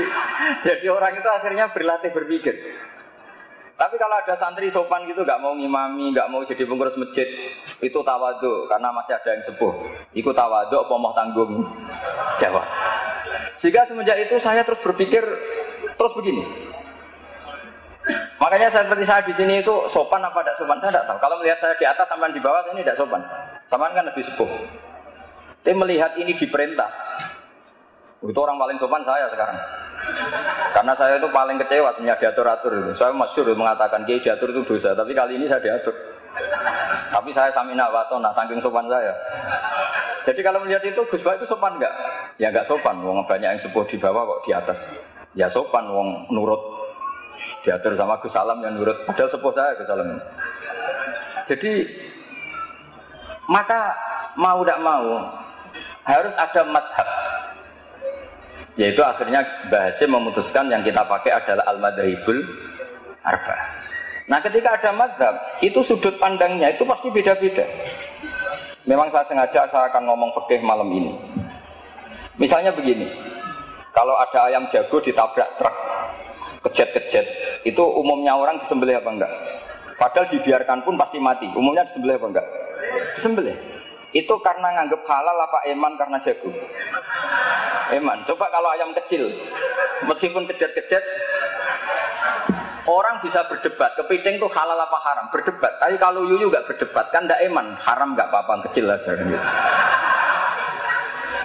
jadi 0.65 0.87
orang 0.89 1.13
itu 1.13 1.29
akhirnya 1.29 1.69
berlatih 1.69 2.09
berpikir. 2.09 2.55
Tapi 3.73 3.95
kalau 3.97 4.17
ada 4.17 4.33
santri 4.33 4.69
sopan 4.69 5.05
gitu 5.05 5.21
nggak 5.21 5.37
mau 5.37 5.53
ngimami, 5.53 6.13
nggak 6.13 6.29
mau 6.29 6.41
jadi 6.41 6.65
pengurus 6.65 6.97
masjid, 6.97 7.25
itu 7.81 7.99
tawadu 8.01 8.65
karena 8.65 8.89
masih 8.93 9.13
ada 9.13 9.29
yang 9.33 9.43
sepuh. 9.45 9.73
Ikut 10.13 10.33
tawadu 10.33 10.73
apa 10.77 10.93
mau 10.97 11.13
tanggung 11.13 11.65
jawab. 12.41 12.65
Sehingga 13.53 13.85
semenjak 13.85 14.17
itu 14.25 14.41
saya 14.41 14.65
terus 14.65 14.81
berpikir 14.81 15.21
terus 15.93 16.13
begini. 16.17 16.45
Makanya 18.37 18.67
saya 18.67 18.83
seperti 18.83 19.05
saya 19.07 19.21
di 19.23 19.33
sini 19.33 19.53
itu 19.63 19.71
sopan 19.87 20.19
apa 20.19 20.43
tidak 20.43 20.59
sopan 20.59 20.77
saya 20.83 20.91
tidak 20.91 21.05
tahu. 21.07 21.17
Kalau 21.23 21.35
melihat 21.39 21.57
saya 21.63 21.73
di 21.79 21.85
atas 21.87 22.05
sampai 22.11 22.35
di 22.35 22.41
bawah 22.43 22.61
ini 22.75 22.83
tidak 22.83 22.99
sopan. 22.99 23.21
Sama 23.71 23.87
kan 23.95 24.03
lebih 24.03 24.23
sepuh. 24.23 24.51
Tapi 25.63 25.71
melihat 25.79 26.11
ini 26.19 26.35
diperintah. 26.35 26.91
Itu 28.19 28.39
orang 28.39 28.59
paling 28.59 28.75
sopan 28.75 28.99
saya 29.07 29.31
sekarang. 29.31 29.55
Karena 30.75 30.91
saya 30.95 31.15
itu 31.15 31.27
paling 31.31 31.55
kecewa 31.63 31.95
sebenarnya 31.95 32.19
diatur-atur 32.19 32.71
itu. 32.75 32.91
Saya 32.99 33.15
masyur 33.15 33.47
mengatakan 33.55 34.03
kiai 34.03 34.19
diatur 34.19 34.51
itu 34.51 34.67
dosa, 34.67 34.91
tapi 34.91 35.15
kali 35.15 35.39
ini 35.39 35.47
saya 35.47 35.63
diatur. 35.63 35.95
Tapi 37.13 37.29
saya 37.31 37.47
samina 37.53 37.87
nah 38.19 38.33
saking 38.35 38.59
sopan 38.59 38.89
saya. 38.91 39.15
Jadi 40.23 40.39
kalau 40.39 40.63
melihat 40.63 40.83
itu 40.83 40.99
Gus 41.07 41.21
itu 41.23 41.45
sopan 41.47 41.79
enggak? 41.79 41.93
Ya 42.39 42.51
enggak 42.51 42.67
sopan, 42.67 42.99
wong 43.03 43.23
banyak 43.27 43.55
yang 43.55 43.59
sepuh 43.59 43.83
di 43.87 43.99
bawah 43.99 44.23
kok 44.23 44.39
di 44.47 44.51
atas. 44.55 44.79
Ya 45.35 45.47
sopan 45.51 45.87
wong 45.91 46.31
nurut 46.31 46.72
diatur 47.63 47.95
sama 47.95 48.19
Gus 48.19 48.35
Salam 48.35 48.59
yang 48.59 48.75
nurut. 48.75 49.07
Padahal 49.07 49.31
sepuh 49.31 49.51
saya 49.55 49.73
Gus 49.79 49.87
Salam. 49.87 50.19
Jadi 51.47 51.71
maka 53.47 53.95
mau 54.39 54.63
tidak 54.63 54.79
mau 54.83 55.07
harus 56.03 56.33
ada 56.35 56.61
madhab 56.67 57.07
yaitu 58.75 59.01
akhirnya 59.05 59.45
bahasa 59.69 60.03
memutuskan 60.09 60.65
yang 60.67 60.81
kita 60.81 61.05
pakai 61.05 61.31
adalah 61.31 61.63
al-madhahibul 61.69 62.41
arba. 63.21 63.55
Nah 64.25 64.39
ketika 64.41 64.79
ada 64.79 64.91
madhab, 64.95 65.35
itu 65.61 65.83
sudut 65.85 66.15
pandangnya 66.17 66.73
itu 66.73 66.81
pasti 66.87 67.11
beda-beda. 67.13 67.67
Memang 68.83 69.11
saya 69.13 69.23
sengaja 69.27 69.67
saya 69.69 69.87
akan 69.93 70.03
ngomong 70.09 70.31
fikih 70.35 70.63
malam 70.65 70.89
ini. 70.91 71.13
Misalnya 72.41 72.73
begini, 72.73 73.07
kalau 73.93 74.17
ada 74.17 74.49
ayam 74.49 74.65
jago 74.73 74.97
ditabrak 74.99 75.53
truk, 75.61 75.75
kejet-kejet, 76.63 77.25
itu 77.67 77.83
umumnya 77.83 78.33
orang 78.39 78.63
disembelih 78.63 79.03
apa 79.03 79.09
enggak? 79.11 79.31
Padahal 79.99 80.27
dibiarkan 80.31 80.87
pun 80.87 80.95
pasti 80.97 81.19
mati. 81.19 81.47
Umumnya 81.53 81.85
disembelih 81.85 82.17
apa 82.17 82.27
enggak? 82.31 82.47
Disembelih. 83.19 83.55
Itu 84.13 84.37
karena 84.45 84.69
nganggep 84.79 85.01
halal 85.09 85.37
apa 85.43 85.59
eman 85.73 85.93
karena 85.97 86.17
jago? 86.21 86.49
Eman. 87.93 88.25
Coba 88.25 88.49
kalau 88.49 88.69
ayam 88.73 88.93
kecil, 88.93 89.27
meskipun 90.05 90.45
kejet-kejet, 90.49 91.01
orang 92.85 93.19
bisa 93.21 93.41
berdebat. 93.49 93.97
Kepiting 93.97 94.37
itu 94.37 94.47
halal 94.49 94.77
apa 94.77 94.97
haram? 95.01 95.25
Berdebat. 95.33 95.81
Tapi 95.81 95.97
kalau 95.97 96.25
yuyu 96.25 96.49
nggak 96.49 96.65
berdebat, 96.69 97.09
kan 97.09 97.25
ndak 97.25 97.41
eman. 97.43 97.73
Haram 97.81 98.13
nggak 98.13 98.29
apa-apa, 98.29 98.69
kecil 98.69 98.89
aja. 98.89 99.13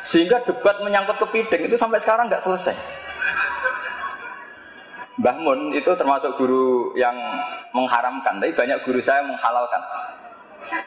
Sehingga 0.08 0.40
debat 0.44 0.80
menyangkut 0.80 1.20
kepiting 1.20 1.68
itu 1.68 1.76
sampai 1.76 2.00
sekarang 2.00 2.32
nggak 2.32 2.40
selesai. 2.40 2.72
Mbah 5.18 5.36
Mun 5.42 5.74
itu 5.74 5.90
termasuk 5.98 6.38
guru 6.38 6.94
yang 6.94 7.14
mengharamkan, 7.74 8.38
tapi 8.38 8.54
banyak 8.54 8.78
guru 8.86 9.02
saya 9.02 9.26
menghalalkan. 9.26 9.82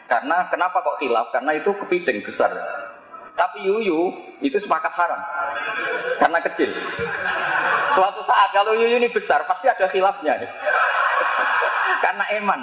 Karena 0.07 0.47
kenapa 0.47 0.79
kok 0.79 1.03
hilaf? 1.03 1.35
Karena 1.35 1.51
itu 1.55 1.71
kepiting 1.83 2.23
besar. 2.23 2.51
Tapi 3.35 3.63
yuyu 3.67 4.11
itu 4.43 4.55
sepakat 4.59 4.91
haram 4.95 5.21
karena 6.19 6.39
kecil. 6.45 6.69
Suatu 7.91 8.21
saat 8.23 8.51
kalau 8.55 8.75
yuyu 8.75 8.99
ini 8.99 9.09
besar 9.11 9.43
pasti 9.47 9.67
ada 9.71 9.87
khilafnya. 9.87 10.35
karena 12.03 12.23
eman. 12.39 12.59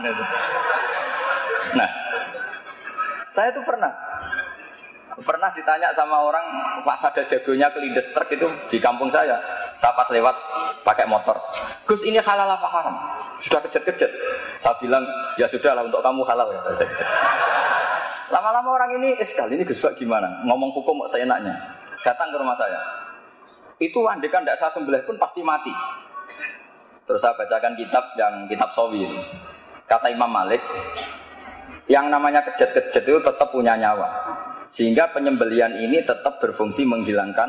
Nah, 1.72 1.90
saya 3.32 3.52
itu 3.52 3.60
pernah 3.64 3.92
pernah 5.24 5.50
ditanya 5.50 5.90
sama 5.94 6.22
orang 6.22 6.44
pas 6.86 7.00
ada 7.02 7.22
jagonya 7.26 7.70
kelindes 7.74 8.10
truk 8.14 8.30
itu 8.30 8.46
di 8.70 8.78
kampung 8.78 9.10
saya 9.10 9.34
saya 9.74 9.94
pas 9.94 10.06
lewat 10.10 10.34
pakai 10.86 11.06
motor 11.10 11.34
Gus 11.86 12.02
ini 12.06 12.22
halal 12.22 12.46
apa 12.46 12.68
haram 12.70 12.96
sudah 13.42 13.62
kejet-kejet 13.66 14.10
saya 14.58 14.74
bilang 14.78 15.02
ya 15.38 15.46
sudah 15.50 15.74
lah 15.74 15.82
untuk 15.86 16.02
kamu 16.02 16.22
halal 16.22 16.48
ya 16.54 16.60
Lama-lama 18.28 18.76
orang 18.76 18.92
ini, 19.00 19.16
eh 19.16 19.24
sekali 19.24 19.56
ini 19.56 19.64
Gus 19.64 19.80
gimana? 19.96 20.44
Ngomong 20.44 20.68
hukum 20.76 21.00
saya 21.08 21.24
enaknya. 21.24 21.56
Datang 22.04 22.28
ke 22.28 22.36
rumah 22.36 22.60
saya. 22.60 22.76
Itu 23.80 24.04
andekan 24.04 24.44
tidak 24.44 24.60
saya 24.60 24.68
sembelih 24.76 25.00
pun 25.08 25.16
pasti 25.16 25.40
mati. 25.40 25.72
Terus 27.08 27.24
saya 27.24 27.32
bacakan 27.40 27.72
kitab 27.72 28.04
yang 28.20 28.44
kitab 28.44 28.68
Sawi. 28.76 29.08
Kata 29.88 30.12
Imam 30.12 30.28
Malik, 30.28 30.60
yang 31.88 32.12
namanya 32.12 32.44
kejet-kejet 32.44 33.00
itu 33.00 33.16
tetap 33.16 33.48
punya 33.48 33.72
nyawa. 33.80 34.04
Sehingga 34.68 35.08
penyembelian 35.16 35.80
ini 35.80 36.04
tetap 36.04 36.40
berfungsi 36.44 36.84
menghilangkan 36.84 37.48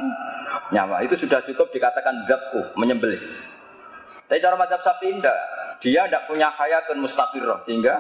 nyawa. 0.71 1.03
Itu 1.03 1.19
sudah 1.19 1.43
cukup 1.43 1.69
dikatakan 1.75 2.23
zabhu, 2.25 2.79
menyembelih. 2.79 3.19
Tapi 4.25 4.39
cara 4.39 4.55
macam 4.55 4.79
sapi 4.79 5.19
tidak. 5.19 5.38
Dia 5.84 6.08
tidak 6.08 6.27
punya 6.32 6.47
hayatun 6.47 7.03
mustaqirah. 7.03 7.60
Sehingga 7.60 7.99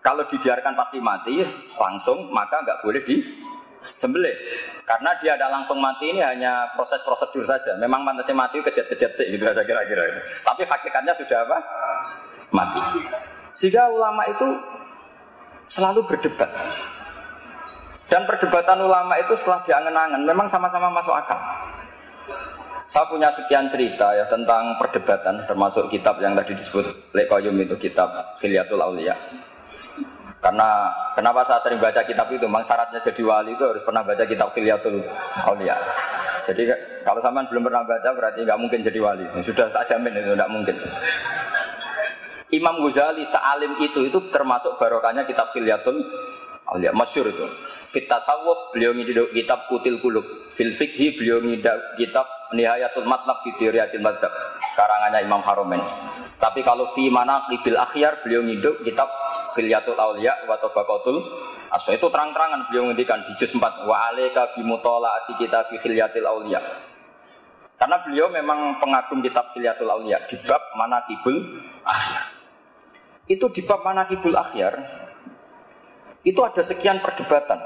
kalau 0.00 0.24
dibiarkan 0.30 0.72
pasti 0.72 0.98
mati 1.02 1.36
langsung, 1.76 2.32
maka 2.32 2.64
nggak 2.64 2.80
boleh 2.80 3.02
di 3.04 3.20
sembelih. 3.98 4.36
Karena 4.86 5.18
dia 5.18 5.34
ada 5.34 5.50
langsung 5.50 5.82
mati 5.82 6.14
ini 6.14 6.22
hanya 6.22 6.72
proses 6.78 7.02
prosedur 7.02 7.42
saja. 7.42 7.74
Memang 7.76 8.06
pantasnya 8.06 8.38
mati 8.38 8.62
kejat-kejat 8.62 9.10
sih 9.18 9.26
gitu 9.34 9.42
saja 9.42 9.66
kira-kira. 9.66 10.06
Tapi 10.46 10.62
hakikatnya 10.62 11.12
sudah 11.18 11.38
apa? 11.44 11.58
Mati. 12.54 12.80
Sehingga 13.50 13.90
ulama 13.90 14.22
itu 14.30 14.48
selalu 15.66 16.06
berdebat. 16.06 16.48
Dan 18.06 18.22
perdebatan 18.22 18.78
ulama 18.86 19.18
itu 19.18 19.34
setelah 19.34 19.66
diangen-angen 19.66 20.22
memang 20.22 20.46
sama-sama 20.46 20.90
masuk 20.94 21.14
akal. 21.14 21.38
Saya 22.86 23.02
punya 23.10 23.26
sekian 23.34 23.66
cerita 23.66 24.14
ya 24.14 24.30
tentang 24.30 24.78
perdebatan 24.78 25.42
termasuk 25.50 25.90
kitab 25.90 26.22
yang 26.22 26.38
tadi 26.38 26.54
disebut 26.54 27.10
Lekoyum 27.18 27.58
itu 27.58 27.74
kitab 27.82 28.38
Filiatul 28.38 28.78
Aulia 28.78 29.18
karena 30.46 30.94
kenapa 31.18 31.42
saya 31.42 31.58
sering 31.58 31.82
baca 31.82 32.06
kitab 32.06 32.30
itu, 32.30 32.46
memang 32.46 32.62
syaratnya 32.62 33.02
jadi 33.02 33.18
wali 33.26 33.58
itu 33.58 33.66
harus 33.66 33.82
pernah 33.82 34.06
baca 34.06 34.22
kitab 34.22 34.54
Filiatul 34.54 35.02
Aulia. 35.42 35.74
Jadi 36.46 36.70
kalau 37.02 37.18
zaman 37.18 37.50
belum 37.50 37.66
pernah 37.66 37.82
baca 37.82 38.14
berarti 38.14 38.46
nggak 38.46 38.60
mungkin 38.60 38.86
jadi 38.86 38.98
wali. 39.02 39.26
Sudah 39.42 39.66
tak 39.74 39.90
jamin 39.90 40.14
itu 40.14 40.38
nggak 40.38 40.52
mungkin. 40.52 40.76
Imam 42.54 42.78
Ghazali 42.78 43.26
sealim 43.26 43.74
itu 43.82 44.06
itu 44.06 44.18
termasuk 44.30 44.78
barokahnya 44.78 45.26
kitab 45.26 45.50
Filiatul 45.50 45.98
Aulia 46.66 46.90
masyur 46.90 47.30
itu. 47.30 47.46
Fit 47.86 48.10
tasawuf 48.10 48.74
beliau 48.74 48.90
ngiduk 48.90 49.30
kitab 49.30 49.70
Kutil 49.70 50.02
Kulub. 50.02 50.50
Fil 50.50 50.74
fikhi 50.74 51.14
beliau 51.14 51.38
ngiduk 51.38 51.94
kitab 51.94 52.26
Nihayatul 52.54 53.06
Matlab 53.06 53.42
fi 53.42 53.50
Diriyatil 53.58 54.02
Madzhab 54.02 54.30
karangannya 54.74 55.22
Imam 55.22 55.42
Haromen. 55.42 55.82
Tapi 56.36 56.60
kalau 56.60 56.92
fi 56.92 57.08
mana 57.08 57.48
kibil 57.48 57.78
akhyar 57.80 58.20
beliau 58.20 58.44
ngiduk 58.44 58.84
kitab 58.84 59.08
Khilyatul 59.56 59.96
Aulia 59.96 60.36
wa 60.44 60.60
Tabaqatul 60.60 61.16
Aswa 61.72 61.96
itu 61.96 62.06
terang-terangan 62.06 62.68
beliau 62.68 62.92
ngendikan 62.92 63.24
di 63.24 63.32
juz 63.40 63.50
4 63.56 63.88
wa 63.88 64.12
alayka 64.12 64.54
bi 64.54 64.62
mutalaati 64.62 65.34
kitab 65.40 65.72
Khilyatil 65.72 66.28
Aulia. 66.28 66.60
Karena 67.76 68.00
beliau 68.04 68.28
memang 68.28 68.78
pengagum 68.78 69.24
kitab 69.24 69.50
Khilyatul 69.56 69.88
Aulia 69.88 70.22
di 70.28 70.36
bab 70.44 70.60
manaqibul 70.76 71.66
akhyar. 71.82 72.24
Itu 73.26 73.50
di 73.50 73.64
bab 73.64 73.82
manaqibul 73.82 74.36
akhyar 74.36 75.05
itu 76.26 76.42
ada 76.42 76.62
sekian 76.66 76.98
perdebatan. 76.98 77.62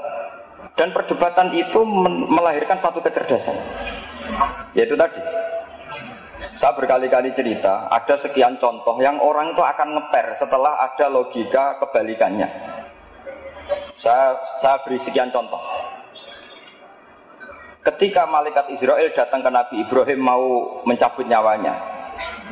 Dan 0.77 0.93
perdebatan 0.93 1.51
itu 1.57 1.81
melahirkan 2.29 2.77
satu 2.77 3.01
kecerdasan. 3.01 3.57
Yaitu 4.77 4.93
tadi, 4.95 5.19
saya 6.55 6.77
berkali-kali 6.77 7.33
cerita, 7.33 7.89
ada 7.89 8.15
sekian 8.15 8.55
contoh 8.61 9.01
yang 9.01 9.17
orang 9.19 9.51
itu 9.51 9.59
akan 9.65 9.97
ngeper 9.97 10.37
setelah 10.37 10.79
ada 10.79 11.09
logika 11.09 11.81
kebalikannya. 11.81 12.47
Saya, 13.97 14.39
saya 14.61 14.79
beri 14.85 15.01
sekian 15.01 15.33
contoh. 15.33 15.59
Ketika 17.81 18.29
malaikat 18.29 18.69
Israel 18.77 19.09
datang 19.09 19.41
ke 19.41 19.49
Nabi 19.49 19.75
Ibrahim 19.81 20.19
mau 20.21 20.45
mencabut 20.85 21.25
nyawanya, 21.25 21.73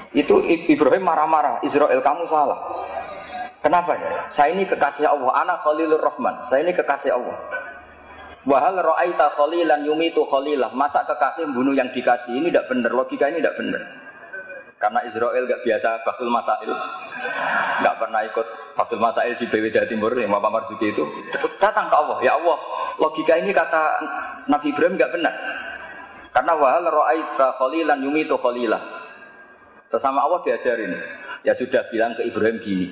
itu 0.10 0.42
Ibrahim 0.48 1.06
marah-marah, 1.06 1.62
Israel 1.62 2.02
kamu 2.02 2.26
salah. 2.26 2.58
Kenapa 3.60 3.92
ya? 3.96 4.26
Saya 4.32 4.56
ini 4.56 4.64
kekasih 4.64 5.08
Allah, 5.08 5.36
anak 5.44 5.60
Khalilur 5.68 6.00
Rahman, 6.00 6.48
saya 6.48 6.64
ini 6.64 6.72
kekasih 6.72 7.12
Allah. 7.12 7.38
Wahal 8.48 8.80
ra'aita 8.80 9.36
khalilan 9.36 9.84
yumitu 9.84 10.24
khalilah. 10.24 10.72
Masa 10.72 11.04
kekasih 11.04 11.52
membunuh 11.52 11.76
yang 11.76 11.92
dikasih 11.92 12.40
ini 12.40 12.48
tidak 12.48 12.72
benar. 12.72 12.92
Logika 12.96 13.28
ini 13.28 13.44
tidak 13.44 13.60
benar. 13.60 13.84
Karena 14.80 15.04
Israel 15.04 15.44
gak 15.44 15.60
biasa 15.68 16.08
basul 16.08 16.32
masail, 16.32 16.72
gak 17.84 17.96
pernah 18.00 18.24
ikut 18.24 18.48
basul 18.80 18.96
masail 18.96 19.36
di 19.36 19.44
BW 19.44 19.68
Jawa 19.76 19.92
Timur 19.92 20.16
yang 20.16 20.32
Bapak 20.32 20.52
Marzuki 20.56 20.96
itu 20.96 21.04
datang 21.60 21.92
ke 21.92 21.96
Allah. 22.00 22.24
Ya 22.24 22.40
Allah, 22.40 22.56
logika 22.96 23.36
ini 23.36 23.52
kata 23.52 24.00
Nabi 24.48 24.72
Ibrahim 24.72 24.96
gak 24.96 25.12
benar. 25.12 25.36
Karena 26.32 26.56
wahal 26.56 26.88
ra'aita 26.88 27.60
khalilan 27.60 28.00
yumitu 28.08 28.40
khalilah. 28.40 28.80
Terus 29.92 30.00
sama 30.00 30.24
Allah 30.24 30.40
diajarin. 30.48 30.96
Ya 31.44 31.52
sudah 31.52 31.84
bilang 31.92 32.16
ke 32.16 32.24
Ibrahim 32.24 32.64
gini. 32.64 32.88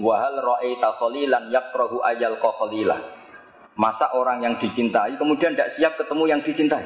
Wahal 0.00 0.40
ra'aita 0.40 0.96
khalilan 0.96 1.52
yakrahu 1.52 2.00
ayal 2.00 2.40
khalilah 2.40 3.00
Masa 3.76 4.12
orang 4.16 4.40
yang 4.44 4.54
dicintai 4.56 5.14
kemudian 5.20 5.52
tidak 5.54 5.70
siap 5.72 5.92
ketemu 6.00 6.24
yang 6.36 6.40
dicintai? 6.40 6.84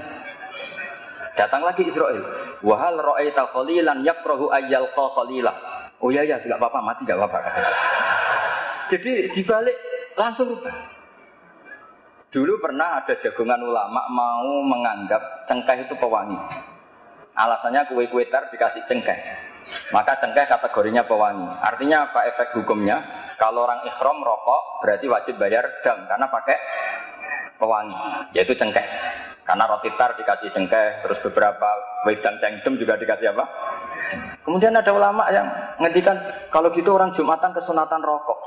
Datang 1.35 1.67
lagi 1.67 1.83
Israel. 1.83 2.23
Wahal 2.63 2.95
ra'aita 3.03 3.51
khalilan 3.51 4.07
yakrahu 4.07 4.51
ayyalqa 4.55 5.05
khalila. 5.11 5.53
Oh 5.99 6.11
iya 6.15 6.23
ya, 6.23 6.39
tidak 6.39 6.63
apa-apa, 6.63 6.79
mati 6.79 7.03
tidak 7.03 7.27
apa-apa. 7.27 7.39
Jadi 8.95 9.33
dibalik 9.35 9.75
langsung 10.15 10.55
rubah. 10.55 10.75
Dulu 12.31 12.59
pernah 12.63 13.03
ada 13.03 13.15
jagongan 13.19 13.63
ulama 13.63 14.11
mau 14.11 14.63
menganggap 14.63 15.47
cengkeh 15.47 15.87
itu 15.87 15.95
pewangi. 15.99 16.39
Alasannya 17.35 17.91
kue-kue 17.91 18.31
tar 18.31 18.51
dikasih 18.51 18.87
cengkeh. 18.87 19.19
Maka 19.93 20.21
cengkeh 20.21 20.45
kategorinya 20.45 21.03
pewangi. 21.05 21.49
Artinya 21.61 22.11
apa 22.11 22.29
efek 22.35 22.57
hukumnya? 22.61 23.01
Kalau 23.41 23.67
orang 23.67 23.83
ikhram 23.89 24.21
rokok 24.21 24.85
berarti 24.85 25.07
wajib 25.11 25.35
bayar 25.41 25.65
dam 25.83 26.05
karena 26.07 26.27
pakai 26.29 26.57
pewangi, 27.57 27.97
yaitu 28.37 28.53
cengkeh. 28.55 28.85
Karena 29.45 29.69
roti 29.69 29.93
tar 30.01 30.17
dikasih 30.17 30.49
cengkeh, 30.57 31.05
terus 31.05 31.21
beberapa 31.21 31.69
wedang 32.09 32.41
cengdem 32.41 32.81
juga 32.81 32.97
dikasih 32.97 33.37
apa? 33.37 33.45
Kemudian 34.45 34.73
ada 34.73 34.89
ulama 34.93 35.29
yang 35.29 35.49
ngendikan 35.81 36.17
kalau 36.49 36.73
gitu 36.73 36.97
orang 36.97 37.13
jumatan 37.13 37.53
kesunatan 37.53 38.01
rokok. 38.01 38.41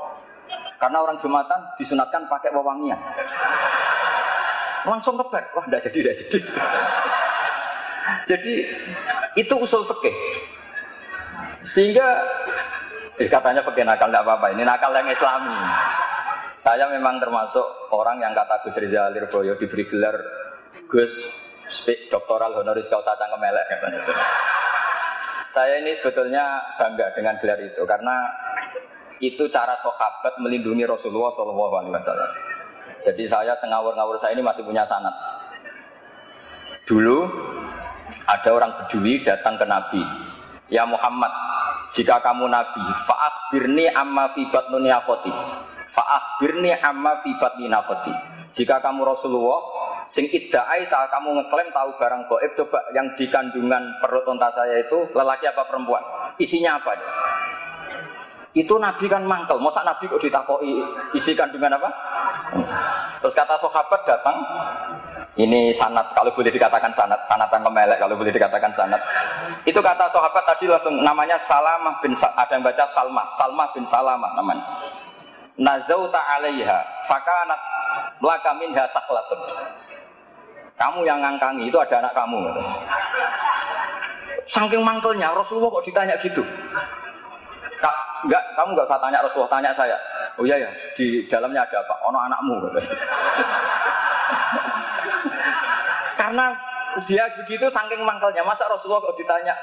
Karena 0.78 1.02
orang 1.02 1.18
jumatan 1.18 1.58
disunatkan 1.74 2.26
pakai 2.30 2.54
wewangian. 2.54 2.98
Langsung 4.86 5.18
lebar, 5.18 5.42
wah 5.58 5.66
tidak 5.66 5.82
jadi, 5.90 5.98
tidak 5.98 6.16
jadi. 6.22 6.38
jadi 8.30 8.54
itu 9.38 9.54
usul 9.58 9.82
fikih. 9.86 10.14
Sehingga 11.62 12.06
Eh, 13.18 13.26
katanya 13.26 13.66
pakai 13.66 13.82
nakal 13.82 14.14
tidak 14.14 14.22
apa-apa. 14.22 14.54
Ini 14.54 14.62
nakal 14.62 14.94
yang 14.94 15.10
Islami. 15.10 15.58
Saya 16.54 16.86
memang 16.86 17.18
termasuk 17.18 17.90
orang 17.90 18.22
yang 18.22 18.30
kata 18.30 18.62
Gus 18.62 18.78
Rizal 18.78 19.10
Lirboyo 19.10 19.58
diberi 19.58 19.86
gelar 19.90 20.14
Gus 20.86 21.14
Speak 21.68 22.08
doktoral 22.08 22.56
honoris 22.56 22.88
causa 22.88 23.12
cangkem 23.18 23.44
elek 23.44 23.66
katanya 23.68 23.98
itu. 24.00 24.12
Saya 25.52 25.74
ini 25.84 25.92
sebetulnya 25.92 26.62
bangga 26.80 27.12
dengan 27.12 27.36
gelar 27.42 27.60
itu 27.60 27.82
karena 27.84 28.24
itu 29.20 29.44
cara 29.52 29.76
sahabat 29.76 30.40
melindungi 30.40 30.88
Rasulullah 30.88 31.28
Shallallahu 31.34 31.74
Alaihi 31.76 31.92
Wasallam. 31.92 32.30
Jadi 33.04 33.24
saya 33.28 33.52
sengawur-ngawur 33.58 34.16
saya 34.16 34.32
ini 34.32 34.40
masih 34.40 34.64
punya 34.64 34.86
sanat. 34.88 35.12
Dulu 36.88 37.28
ada 38.24 38.48
orang 38.48 38.72
Bedui 38.80 39.20
datang 39.20 39.60
ke 39.60 39.66
Nabi, 39.68 40.00
ya 40.68 40.84
Muhammad, 40.84 41.32
jika 41.92 42.20
kamu 42.20 42.48
nabi, 42.48 42.84
birni 43.52 43.88
amma 43.88 44.32
fi 44.36 44.44
batni 44.48 44.92
Faah 45.88 46.22
birni 46.36 46.72
amma 46.76 47.24
fi 47.24 47.32
batni 47.40 47.66
Jika 48.52 48.80
kamu 48.80 49.04
Rasulullah, 49.04 49.60
sing 50.08 50.24
idda'ai 50.28 50.88
tak 50.88 51.12
kamu 51.12 51.36
ngeklaim 51.36 51.68
tahu 51.72 51.90
barang 52.00 52.22
goib, 52.28 52.52
coba 52.56 52.80
yang 52.96 53.12
di 53.16 53.28
kandungan 53.28 53.82
perut 54.00 54.24
onta 54.24 54.48
saya 54.52 54.80
itu 54.80 55.04
lelaki 55.12 55.48
apa 55.48 55.68
perempuan? 55.68 56.00
Isinya 56.40 56.80
apa? 56.80 56.96
Ya? 56.96 57.06
Itu 58.56 58.80
Nabi 58.80 59.04
kan 59.06 59.22
mangkel, 59.28 59.60
masa 59.60 59.84
Nabi 59.84 60.08
kok 60.08 60.18
ditakoi 60.18 60.80
isi 61.12 61.36
kandungan 61.36 61.76
apa? 61.76 61.88
Terus 63.20 63.36
kata 63.36 63.60
sahabat 63.60 64.00
datang, 64.08 64.36
ini 65.38 65.70
sanat 65.70 66.10
kalau 66.18 66.34
boleh 66.34 66.50
dikatakan 66.50 66.90
sanat, 66.90 67.22
sanat 67.30 67.46
yang 67.54 67.62
kemelek 67.62 67.98
kalau 68.02 68.18
boleh 68.18 68.34
dikatakan 68.34 68.74
sanat. 68.74 68.98
Itu 69.62 69.78
kata 69.78 70.10
sahabat 70.10 70.42
tadi 70.42 70.66
langsung 70.66 70.98
namanya 70.98 71.38
Salamah 71.38 71.94
bin 72.02 72.10
Sa 72.10 72.26
ada 72.34 72.58
yang 72.58 72.66
baca 72.66 72.82
Salmah, 72.90 73.26
Salmah 73.38 73.70
bin 73.70 73.86
Salamah 73.86 74.34
namanya. 74.34 74.66
Nazauta 75.54 76.18
alaiha, 76.18 76.82
fakanat 77.06 77.60
laka 78.18 78.50
minha 78.58 78.82
sakhlatun. 78.90 79.38
Kamu 80.74 81.06
yang 81.06 81.22
ngangkangi 81.22 81.70
itu 81.70 81.78
ada 81.78 82.02
anak 82.02 82.14
kamu. 82.18 82.38
Saking 84.50 84.82
mangkelnya 84.82 85.30
Rasulullah 85.34 85.70
kok 85.70 85.86
ditanya 85.86 86.18
gitu. 86.18 86.42
Kak, 87.78 87.94
enggak, 88.26 88.42
kamu 88.58 88.74
enggak 88.74 88.86
usah 88.90 88.98
tanya 88.98 89.18
Rasulullah, 89.22 89.52
tanya 89.54 89.70
saya. 89.70 89.94
Oh 90.34 90.42
iya 90.42 90.58
ya, 90.58 90.70
di 90.98 91.22
dalamnya 91.30 91.62
ada 91.62 91.78
apa? 91.78 91.94
Ono 92.10 92.18
anakmu. 92.18 92.54
Karena 96.28 96.52
dia 97.08 97.24
begitu 97.40 97.72
saking 97.72 98.04
mangkelnya. 98.04 98.44
Masa 98.44 98.68
Rasulullah 98.68 99.00
kok 99.00 99.16
ditanya, 99.16 99.56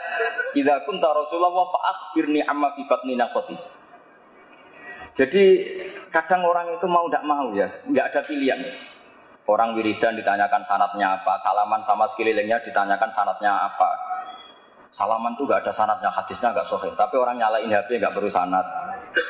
"Idza 0.57 0.81
kunta 0.81 1.13
Rasulullah 1.13 1.53
fa 1.69 1.79
akhbirni 1.93 2.41
amma 2.41 2.73
fi 2.73 2.81
batni 2.89 3.13
naqati." 3.13 3.53
Jadi 5.13 5.43
kadang 6.09 6.41
orang 6.41 6.73
itu 6.73 6.89
mau 6.89 7.05
tidak 7.05 7.21
mau 7.21 7.53
ya, 7.53 7.69
nggak 7.69 8.05
ada 8.09 8.21
pilihan. 8.25 8.65
Orang 9.45 9.77
wiridan 9.77 10.17
ditanyakan 10.17 10.65
sanatnya 10.65 11.21
apa, 11.21 11.37
salaman 11.37 11.85
sama 11.85 12.09
sekelilingnya 12.09 12.57
ditanyakan 12.65 13.13
sanatnya 13.13 13.53
apa. 13.53 13.89
Salaman 14.89 15.37
tuh 15.37 15.45
gak 15.45 15.59
ada 15.67 15.75
sanatnya, 15.75 16.07
hadisnya 16.07 16.55
gak 16.55 16.63
sohih. 16.63 16.95
Tapi 16.95 17.19
orang 17.19 17.35
nyalain 17.35 17.67
HP 17.67 17.99
gak 17.99 18.15
perlu 18.15 18.31
sanat. 18.31 18.63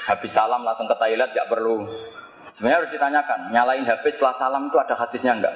Habis 0.06 0.30
salam 0.30 0.62
langsung 0.62 0.86
ke 0.86 0.94
toilet 0.94 1.34
gak 1.34 1.50
perlu. 1.50 1.90
Sebenarnya 2.54 2.86
harus 2.86 2.92
ditanyakan, 2.94 3.40
nyalain 3.50 3.82
HP 3.82 4.14
setelah 4.14 4.38
salam 4.38 4.70
itu 4.70 4.78
ada 4.78 4.94
hadisnya 4.94 5.34
enggak? 5.34 5.56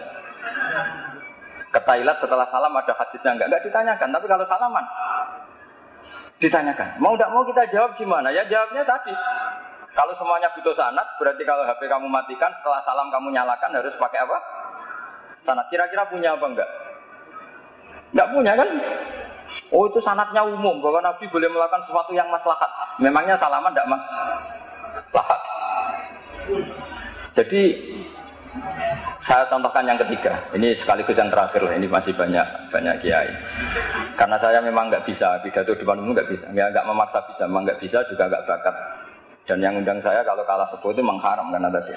Ke 1.70 1.80
toilet 1.86 2.18
setelah 2.18 2.50
salam 2.50 2.74
ada 2.74 2.94
hadisnya 2.98 3.38
enggak? 3.38 3.48
Enggak 3.54 3.64
ditanyakan, 3.70 4.08
tapi 4.10 4.26
kalau 4.26 4.46
salaman 4.46 4.86
ditanyakan. 6.40 6.88
Mau 7.04 7.14
tidak 7.14 7.30
mau 7.36 7.44
kita 7.44 7.64
jawab 7.70 7.92
gimana? 8.00 8.32
Ya 8.32 8.48
jawabnya 8.48 8.82
tadi. 8.88 9.14
Kalau 9.94 10.16
semuanya 10.16 10.48
butuh 10.56 10.72
sanat, 10.72 11.04
berarti 11.20 11.44
kalau 11.44 11.68
HP 11.68 11.92
kamu 11.92 12.08
matikan 12.08 12.50
setelah 12.56 12.80
salam 12.88 13.12
kamu 13.12 13.36
nyalakan 13.36 13.76
harus 13.76 13.92
pakai 14.00 14.24
apa? 14.24 14.38
Sanat. 15.44 15.68
Kira-kira 15.68 16.08
punya 16.08 16.34
apa 16.40 16.46
enggak? 16.48 16.70
Enggak 18.16 18.28
punya 18.32 18.54
kan? 18.56 18.70
Oh 19.74 19.90
itu 19.90 20.00
sanatnya 20.00 20.46
umum 20.46 20.80
bahwa 20.80 21.04
Nabi 21.04 21.26
boleh 21.28 21.50
melakukan 21.52 21.84
sesuatu 21.84 22.16
yang 22.16 22.32
maslahat. 22.32 22.70
Memangnya 23.02 23.36
salaman 23.36 23.74
tidak 23.76 23.90
mas 23.92 24.06
lahat. 25.12 25.42
Jadi 27.36 27.62
saya 29.30 29.46
contohkan 29.46 29.86
yang 29.86 30.02
ketiga. 30.02 30.42
Ini 30.58 30.74
sekaligus 30.74 31.14
yang 31.14 31.30
terakhir 31.30 31.62
lah. 31.62 31.78
Ini 31.78 31.86
masih 31.86 32.18
banyak 32.18 32.74
banyak 32.74 32.96
kiai. 33.06 33.30
Karena 34.18 34.42
saya 34.42 34.58
memang 34.58 34.90
nggak 34.90 35.06
bisa 35.06 35.38
pidato 35.46 35.78
depan 35.78 36.02
umum 36.02 36.18
nggak 36.18 36.34
bisa. 36.34 36.50
Nggak 36.50 36.74
nggak 36.74 36.86
memaksa 36.90 37.22
bisa, 37.30 37.46
memang 37.46 37.70
nggak 37.70 37.78
bisa 37.78 38.02
juga 38.10 38.26
nggak 38.26 38.44
bakat. 38.50 38.76
Dan 39.46 39.62
yang 39.62 39.78
undang 39.78 40.02
saya 40.02 40.26
kalau 40.26 40.42
kalah 40.50 40.66
sepuh 40.66 40.98
itu 40.98 41.06
mengharam 41.06 41.46
karena 41.54 41.70
tadi. 41.70 41.94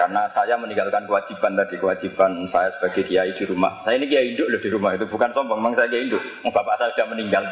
Karena 0.00 0.24
saya 0.32 0.56
meninggalkan 0.56 1.04
kewajiban 1.04 1.52
tadi, 1.60 1.76
kewajiban 1.76 2.32
saya 2.48 2.72
sebagai 2.72 3.04
kiai 3.04 3.36
di 3.36 3.44
rumah. 3.44 3.76
Saya 3.84 4.00
ini 4.00 4.08
kiai 4.08 4.32
induk 4.32 4.48
loh 4.48 4.60
di 4.60 4.68
rumah 4.72 4.96
itu, 4.96 5.04
bukan 5.04 5.28
sombong, 5.36 5.60
memang 5.60 5.76
saya 5.76 5.92
kiai 5.92 6.08
induk. 6.08 6.24
Bapak 6.48 6.80
saya 6.80 6.88
sudah 6.96 7.08
meninggal. 7.12 7.44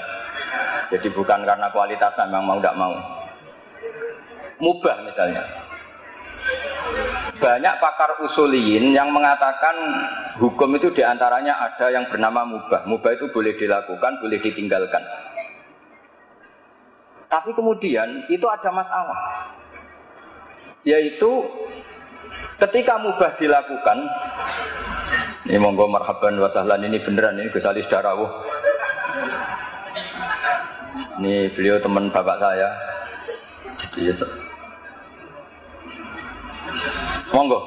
Jadi 0.89 1.09
bukan 1.13 1.45
karena 1.45 1.69
kualitasnya, 1.69 2.25
memang 2.25 2.45
mau 2.49 2.57
tidak 2.61 2.77
mau. 2.77 2.93
Mubah 4.61 4.97
misalnya. 5.05 5.45
Banyak 7.39 7.75
pakar 7.79 8.11
usuliyin 8.27 8.91
yang 8.91 9.15
mengatakan 9.15 9.77
hukum 10.43 10.75
itu 10.75 10.91
di 10.91 11.07
antaranya 11.07 11.61
ada 11.63 11.93
yang 11.93 12.11
bernama 12.11 12.43
mubah. 12.43 12.89
Mubah 12.91 13.15
itu 13.15 13.31
boleh 13.31 13.55
dilakukan, 13.55 14.19
boleh 14.19 14.39
ditinggalkan. 14.43 15.03
Tapi 17.31 17.55
kemudian 17.55 18.27
itu 18.27 18.47
ada 18.51 18.75
masalah. 18.75 19.21
Yaitu 20.83 21.47
Ketika 22.61 23.01
mubah 23.01 23.41
dilakukan, 23.41 24.05
ini 25.49 25.57
monggo 25.57 25.89
marhaban 25.89 26.37
wasahlan 26.37 26.85
ini 26.85 27.01
beneran 27.01 27.41
ini 27.41 27.49
Gus 27.49 27.65
Ali 27.65 27.81
Darawuh. 27.81 28.29
Ini 31.25 31.57
beliau 31.57 31.81
teman 31.81 32.13
bapak 32.13 32.37
saya. 32.37 32.69
Jadi 33.81 34.13
monggo. 37.35 37.61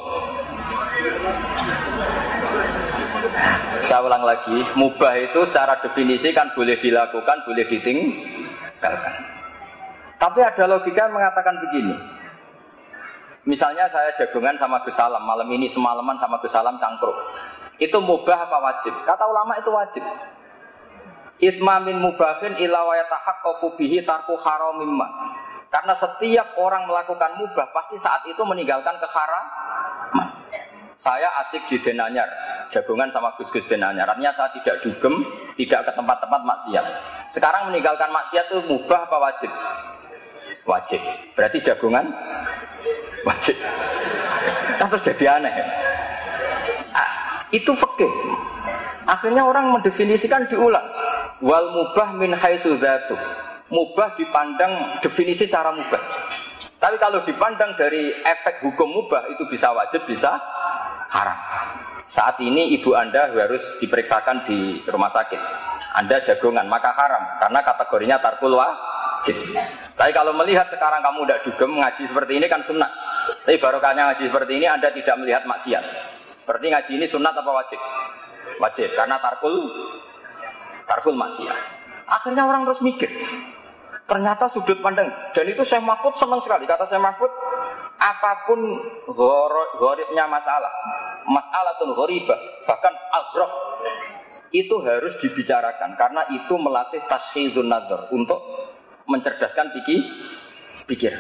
Saya 3.84 4.00
ulang 4.00 4.24
lagi, 4.24 4.64
mubah 4.80 5.14
itu 5.20 5.44
secara 5.44 5.76
definisi 5.84 6.32
kan 6.32 6.52
boleh 6.56 6.80
dilakukan, 6.80 7.44
boleh 7.44 7.68
ditinggalkan. 7.68 9.16
Tapi 10.16 10.40
ada 10.40 10.64
logika 10.72 11.08
yang 11.08 11.16
mengatakan 11.20 11.60
begini. 11.60 11.96
Misalnya 13.44 13.92
saya 13.92 14.16
jagungan 14.16 14.56
sama 14.56 14.80
Gus 14.88 14.96
Salam, 14.96 15.20
malam 15.28 15.52
ini 15.52 15.68
semalaman 15.68 16.16
sama 16.16 16.40
Gus 16.40 16.56
Salam 16.56 16.80
cangkruk. 16.80 17.16
Itu 17.76 18.00
mubah 18.00 18.48
apa 18.48 18.58
wajib? 18.64 18.96
Kata 19.04 19.28
ulama 19.28 19.60
itu 19.60 19.68
wajib. 19.68 20.04
Itmamin 21.44 22.00
mubahin 22.00 22.56
ila 22.56 22.88
wa 22.88 22.96
yatahaqqaqu 22.96 23.76
bihi 23.76 24.08
tarku 24.08 24.40
haramimma. 24.40 25.08
Karena 25.74 25.98
setiap 25.98 26.54
orang 26.62 26.86
melakukan 26.86 27.34
mubah 27.42 27.74
pasti 27.74 27.98
saat 27.98 28.22
itu 28.30 28.46
meninggalkan 28.46 28.94
keharaman. 29.02 30.30
Saya 30.94 31.34
asik 31.42 31.66
di 31.66 31.82
Denanyar, 31.82 32.30
jagungan 32.70 33.10
sama 33.10 33.34
Gus-Gus 33.42 33.66
Denanyar. 33.66 34.06
Artinya 34.06 34.30
saya 34.38 34.54
tidak 34.54 34.86
dugem, 34.86 35.26
tidak 35.58 35.90
ke 35.90 35.92
tempat-tempat 35.98 36.42
maksiat. 36.46 36.86
Sekarang 37.34 37.74
meninggalkan 37.74 38.14
maksiat 38.14 38.54
itu 38.54 38.62
mubah 38.70 39.10
apa 39.10 39.18
wajib? 39.18 39.50
Wajib. 40.70 41.02
Berarti 41.34 41.58
jagungan 41.66 42.06
wajib. 43.26 43.58
Kan 44.78 44.94
terus 44.94 45.10
jadi 45.10 45.42
aneh. 45.42 45.54
Ah, 46.94 47.42
itu 47.50 47.74
fakih. 47.74 48.14
Akhirnya 49.10 49.42
orang 49.42 49.74
mendefinisikan 49.74 50.46
diulang. 50.46 50.86
Wal 51.42 51.74
mubah 51.74 52.14
min 52.14 52.38
haitsu 52.38 52.78
Mubah 53.74 54.14
dipandang 54.14 55.02
definisi 55.02 55.50
cara 55.50 55.74
mubah. 55.74 56.04
Tapi 56.78 56.96
kalau 57.02 57.26
dipandang 57.26 57.74
dari 57.74 58.14
efek 58.22 58.62
hukum 58.62 58.86
mubah 58.86 59.26
itu 59.34 59.50
bisa 59.50 59.74
wajib, 59.74 60.06
bisa 60.06 60.38
haram. 61.10 61.40
Saat 62.04 62.38
ini 62.44 62.76
ibu 62.78 62.94
Anda 62.94 63.34
harus 63.34 63.82
diperiksakan 63.82 64.46
di 64.46 64.84
rumah 64.86 65.10
sakit. 65.10 65.40
Anda 65.98 66.22
jagongan, 66.22 66.70
maka 66.70 66.94
haram 66.94 67.40
karena 67.42 67.60
kategorinya 67.66 68.18
tarkul 68.22 68.54
wajib. 68.60 69.38
Tapi 69.98 70.12
kalau 70.12 70.36
melihat 70.36 70.68
sekarang 70.68 71.00
kamu 71.00 71.26
tidak 71.26 71.42
dugem 71.48 71.72
ngaji 71.80 72.04
seperti 72.06 72.34
ini 72.38 72.46
kan 72.52 72.62
sunnah. 72.62 72.92
Tapi 73.46 73.56
barokahnya 73.58 74.12
ngaji 74.12 74.24
seperti 74.28 74.54
ini 74.60 74.68
Anda 74.68 74.92
tidak 74.92 75.16
melihat 75.18 75.48
maksiat. 75.48 75.86
Berarti 76.44 76.68
ngaji 76.68 76.92
ini 77.00 77.06
sunat 77.08 77.32
apa 77.32 77.52
wajib? 77.56 77.80
Wajib 78.60 78.90
karena 78.94 79.16
tarkul 79.24 79.56
tarkul 80.84 81.16
maksiat. 81.16 81.58
Akhirnya 82.10 82.44
orang 82.44 82.68
terus 82.68 82.84
mikir. 82.84 83.08
Ternyata 84.04 84.52
sudut 84.52 84.84
pandang 84.84 85.08
dan 85.32 85.46
itu 85.48 85.64
saya 85.64 85.80
Mahfud 85.80 86.20
senang 86.20 86.44
sekali 86.44 86.68
kata 86.68 86.84
saya 86.84 87.00
Mahfud 87.00 87.32
apa 88.04 88.44
pun 88.44 88.60
goribnya 89.80 90.28
masalah 90.28 90.70
masalah 91.24 91.72
tuh 91.80 91.96
goribah 91.96 92.36
bahkan 92.68 92.92
agrok 92.92 93.52
itu 94.52 94.76
harus 94.84 95.16
dibicarakan 95.24 95.96
karena 95.96 96.28
itu 96.36 96.52
melatih 96.60 97.00
tashidun 97.08 97.72
nazar 97.72 98.12
untuk 98.12 98.44
mencerdaskan 99.08 99.72
pikir 99.72 100.04
pikir 100.84 101.16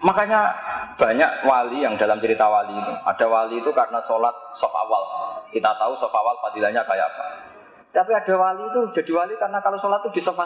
Makanya 0.00 0.48
banyak 0.96 1.44
wali 1.44 1.84
yang 1.84 1.92
dalam 2.00 2.16
cerita 2.24 2.48
wali 2.48 2.72
itu. 2.72 2.92
Ada 3.04 3.26
wali 3.28 3.60
itu 3.60 3.68
karena 3.68 4.00
sholat 4.00 4.32
sof 4.56 4.72
awal. 4.72 5.04
Kita 5.52 5.76
tahu 5.76 5.92
sof 6.00 6.08
awal 6.08 6.32
kayak 6.40 7.04
apa. 7.04 7.24
Tapi 7.92 8.12
ada 8.16 8.32
wali 8.32 8.64
itu 8.64 8.80
jadi 8.96 9.12
wali 9.12 9.36
karena 9.36 9.60
kalau 9.60 9.76
sholat 9.76 10.00
itu 10.08 10.16
di 10.16 10.22
sof. 10.24 10.40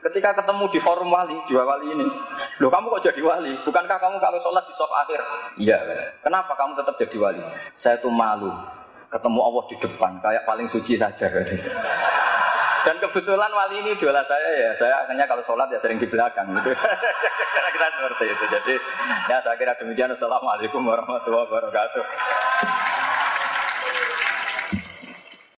Ketika 0.00 0.32
ketemu 0.32 0.64
di 0.72 0.80
forum 0.80 1.12
wali, 1.12 1.36
dua 1.44 1.68
wali 1.68 1.92
ini, 1.92 2.08
loh 2.56 2.72
kamu 2.72 2.88
kok 2.96 3.12
jadi 3.12 3.20
wali? 3.20 3.52
Bukankah 3.60 4.00
kamu 4.00 4.16
kalau 4.16 4.40
sholat 4.40 4.64
di 4.64 4.72
sof 4.72 4.88
akhir? 4.88 5.20
Iya. 5.60 5.76
Kenapa 6.24 6.56
kamu 6.56 6.72
tetap 6.80 6.96
jadi 6.96 7.16
wali? 7.20 7.44
Saya 7.76 8.00
tuh 8.00 8.08
malu 8.08 8.48
ketemu 9.12 9.40
Allah 9.44 9.64
di 9.68 9.76
depan, 9.76 10.12
kayak 10.24 10.48
paling 10.48 10.64
suci 10.72 10.96
saja. 10.96 11.28
Dan 12.86 12.96
kebetulan 12.96 13.52
wali 13.52 13.84
ini 13.84 13.92
idola 13.92 14.24
saya 14.24 14.48
ya, 14.56 14.70
saya 14.72 15.04
akhirnya 15.04 15.28
kalau 15.28 15.44
sholat 15.44 15.68
ya 15.68 15.76
sering 15.76 16.00
di 16.00 16.08
belakang 16.08 16.48
gitu. 16.48 16.72
Kira-kira 17.54 17.86
seperti 17.92 18.24
itu. 18.32 18.44
Jadi 18.48 18.74
ya 19.28 19.36
saya 19.44 19.56
kira 19.60 19.76
demikian. 19.76 20.16
Assalamualaikum 20.16 20.80
warahmatullahi 20.80 21.44
wabarakatuh. 21.44 22.02